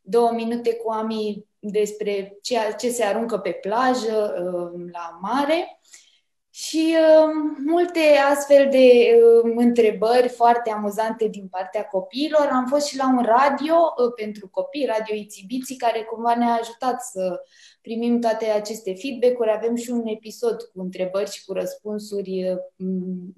[0.00, 5.80] două minute cu Ami despre ce, ce se aruncă pe plajă, uh, la mare
[6.54, 7.30] și uh,
[7.64, 8.00] multe
[8.30, 9.10] astfel de
[9.44, 12.48] uh, întrebări foarte amuzante din partea copiilor.
[12.52, 13.74] Am fost și la un radio
[14.16, 17.40] pentru copii, Radio Ițibiții, care cumva ne-a ajutat să
[17.80, 19.50] primim toate aceste feedback-uri.
[19.50, 22.58] Avem și un episod cu întrebări și cu răspunsuri,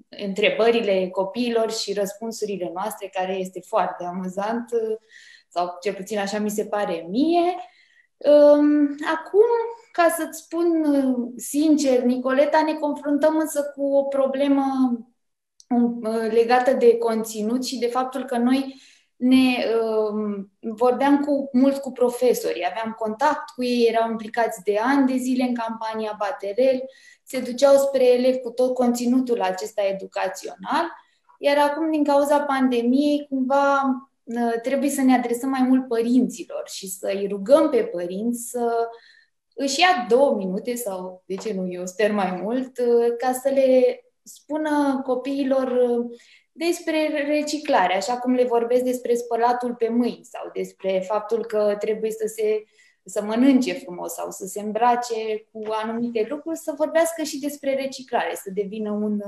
[0.09, 4.65] întrebările copiilor și răspunsurile noastre, care este foarte amuzant
[5.49, 7.55] sau cel puțin așa mi se pare mie.
[9.15, 9.49] Acum,
[9.95, 14.63] ca să-ți spun uh, sincer, Nicoleta, ne confruntăm însă cu o problemă
[15.69, 18.81] um, uh, legată de conținut și de faptul că noi
[19.15, 25.07] ne um, vorbeam cu mult cu profesori, aveam contact cu ei, erau implicați de ani
[25.07, 26.83] de zile în campania Baterel,
[27.23, 30.85] se duceau spre elevi cu tot conținutul acesta educațional,
[31.39, 33.81] iar acum, din cauza pandemiei, cumva
[34.35, 38.87] Ă, trebuie să ne adresăm mai mult părinților și să îi rugăm pe părinți să
[39.55, 43.49] își ia două minute sau, de ce nu, eu sper mai mult, ă, ca să
[43.49, 46.05] le spună copiilor ă,
[46.51, 52.11] despre reciclare, așa cum le vorbesc despre spălatul pe mâini sau despre faptul că trebuie
[52.11, 52.63] să se
[53.07, 58.35] să mănânce frumos sau să se îmbrace cu anumite lucruri, să vorbească și despre reciclare,
[58.35, 59.19] să devină un,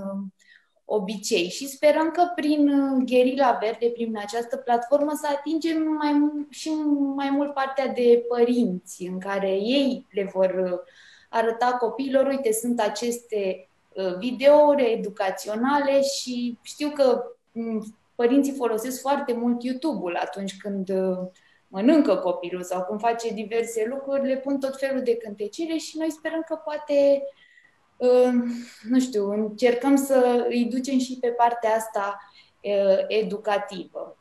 [0.89, 1.49] obicei.
[1.49, 6.69] Și sperăm că prin uh, Gherila Verde, prin această platformă, să atingem mai, și
[7.15, 10.79] mai mult partea de părinți, în care ei le vor uh,
[11.29, 19.33] arăta copiilor, uite, sunt aceste uh, videouri educaționale și știu că mm, părinții folosesc foarte
[19.33, 20.91] mult YouTube-ul atunci când
[21.67, 26.11] mănâncă copilul sau când face diverse lucruri, le pun tot felul de cântecire și noi
[26.11, 27.23] sperăm că poate
[28.81, 32.17] nu știu, încercăm să îi ducem și pe partea asta
[33.07, 34.17] educativă.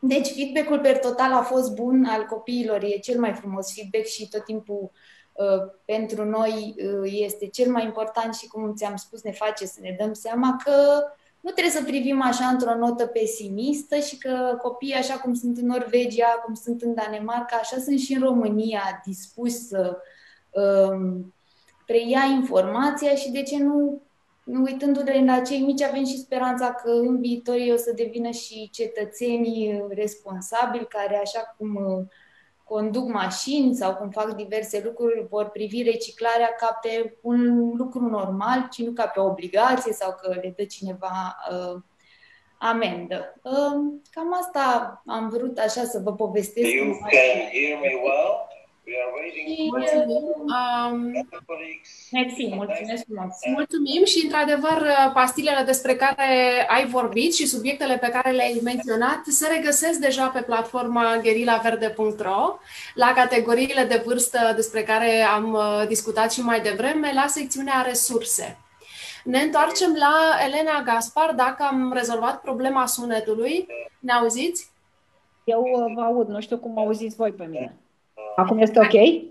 [0.00, 4.28] Deci feedback-ul per total a fost bun al copiilor, e cel mai frumos feedback și
[4.28, 4.90] tot timpul
[5.84, 6.74] pentru noi
[7.04, 11.02] este cel mai important și cum ți-am spus ne face să ne dăm seama că
[11.40, 15.66] nu trebuie să privim așa într-o notă pesimistă și că copiii, așa cum sunt în
[15.66, 19.98] Norvegia, cum sunt în Danemarca, așa sunt și în România dispuși să
[20.50, 21.34] um,
[21.86, 24.02] preia informația și de ce nu,
[24.44, 28.70] uitându-ne la cei mici, avem și speranța că în viitor ei o să devină și
[28.70, 32.04] cetățenii responsabili care, așa cum uh,
[32.64, 38.68] conduc mașini sau cum fac diverse lucruri, vor privi reciclarea ca pe un lucru normal,
[38.70, 41.80] ci nu ca pe obligație sau că le dă cineva uh,
[42.58, 43.40] amendă.
[43.42, 46.68] Um, cam asta am vrut așa să vă povestesc.
[46.68, 48.54] You can hear me well?
[49.70, 50.22] Mulțumim.
[50.92, 51.26] Um,
[52.12, 53.34] Mersi, mulțumesc frumos.
[53.54, 59.46] Mulțumim și, într-adevăr, pastilele despre care ai vorbit și subiectele pe care le-ai menționat se
[59.56, 62.58] regăsesc deja pe platforma gherilaverde.ro
[62.94, 68.58] la categoriile de vârstă despre care am uh, discutat și mai devreme, la secțiunea resurse.
[69.24, 73.66] Ne întoarcem la Elena Gaspar, dacă am rezolvat problema sunetului.
[73.98, 74.70] Ne auziți?
[75.44, 77.76] Eu uh, vă aud, nu știu cum auziți voi pe mine.
[78.36, 79.24] Acum este ok?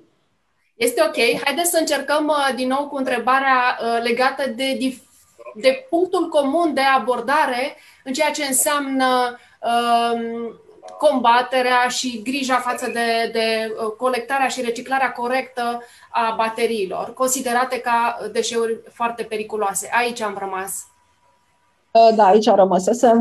[0.76, 1.42] Este ok.
[1.44, 4.78] Haideți să încercăm uh, din nou cu întrebarea uh, legată de,
[5.56, 10.60] de punctul comun de abordare în ceea ce înseamnă um,
[10.98, 18.18] combaterea și grija față de, de uh, colectarea și reciclarea corectă a bateriilor, considerate ca
[18.32, 19.90] deșeuri foarte periculoase.
[19.94, 20.88] Aici am rămas.
[22.16, 23.18] Da, aici rămăsesem.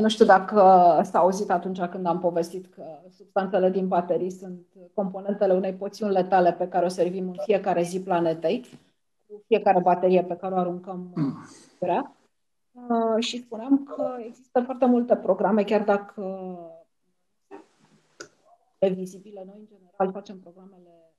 [0.00, 0.60] Nu știu dacă
[1.04, 2.82] s-a auzit atunci când am povestit că
[3.16, 8.00] substanțele din baterii sunt componentele unei poțiuni letale pe care o servim în fiecare zi
[8.00, 8.66] planetei,
[9.26, 11.12] cu fiecare baterie pe care o aruncăm
[11.80, 12.14] grea.
[13.18, 16.58] Și spuneam că există foarte multe programe, chiar dacă
[18.78, 21.12] e vizibile, noi în general facem programele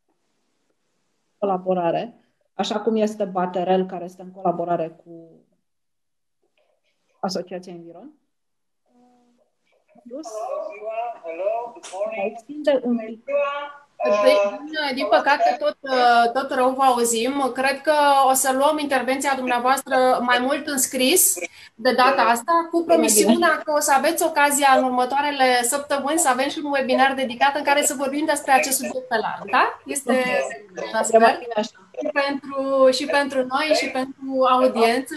[1.37, 2.15] colaborare,
[2.53, 5.11] așa cum este Baterel, care este în colaborare cu
[7.21, 8.09] Asociația Environ.
[10.07, 10.27] Plus,
[12.25, 13.23] extinde un pic
[14.93, 15.77] din păcate, tot,
[16.33, 17.51] tot rău vă auzim.
[17.53, 17.93] Cred că
[18.29, 21.33] o să luăm intervenția dumneavoastră mai mult în scris
[21.75, 26.49] de data asta, cu promisiunea că o să aveți ocazia în următoarele săptămâni să avem
[26.49, 29.51] și un webinar dedicat în care să vorbim despre acest subiect pe larg.
[29.51, 29.79] Da?
[29.85, 30.23] Este
[31.03, 31.39] sper,
[31.99, 35.15] și pentru, și pentru noi și pentru audiență.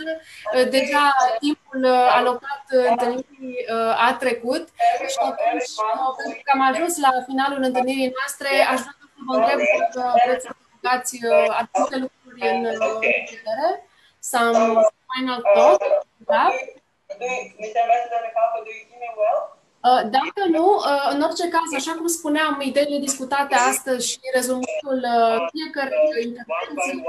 [0.71, 1.87] Deja timpul
[2.19, 3.67] alocat întâlnirii
[4.07, 4.69] a trecut
[5.09, 5.73] și atunci,
[6.17, 9.59] pentru că am ajuns la finalul întâlnirii noastre, aș vrea să vă întreb
[9.95, 11.19] dacă vreți să adăugați
[11.61, 13.69] anumite lucruri în vedere.
[14.19, 14.59] Some
[15.15, 15.83] final thought,
[16.17, 16.45] da?
[20.17, 20.67] Dacă nu,
[21.13, 25.01] în orice caz, așa cum spuneam, ideile discutate astăzi și rezumatul
[25.53, 27.05] fiecărei intervenții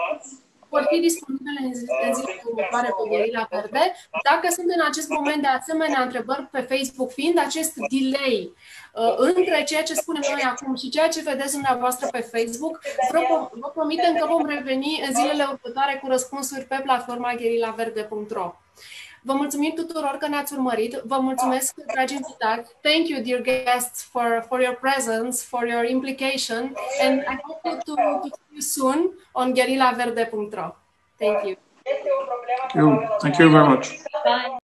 [0.76, 3.84] vor fi disponibile în zilele următoare pe Gherila Verde.
[4.30, 8.38] Dacă sunt în acest moment de asemenea întrebări pe Facebook, fiind acest delay
[8.94, 12.76] uh, între ceea ce spunem noi acum și ceea ce vedeți dumneavoastră pe Facebook,
[13.12, 13.20] vă,
[13.62, 18.48] vă promitem că vom reveni în zilele următoare cu răspunsuri pe platforma gherilaverde.ro.
[19.26, 20.94] Vă mulțumim tuturor că ne-ați urmărit.
[20.94, 22.72] Vă mulțumesc, dragi invitați.
[22.82, 27.94] Thank you, dear guests, for, for your presence, for your implication, and I hope to,
[27.94, 30.76] to see you soon on guerrillaverde.ro.
[31.18, 31.56] Thank you.
[31.84, 33.08] Thank you.
[33.20, 33.86] Thank you very much.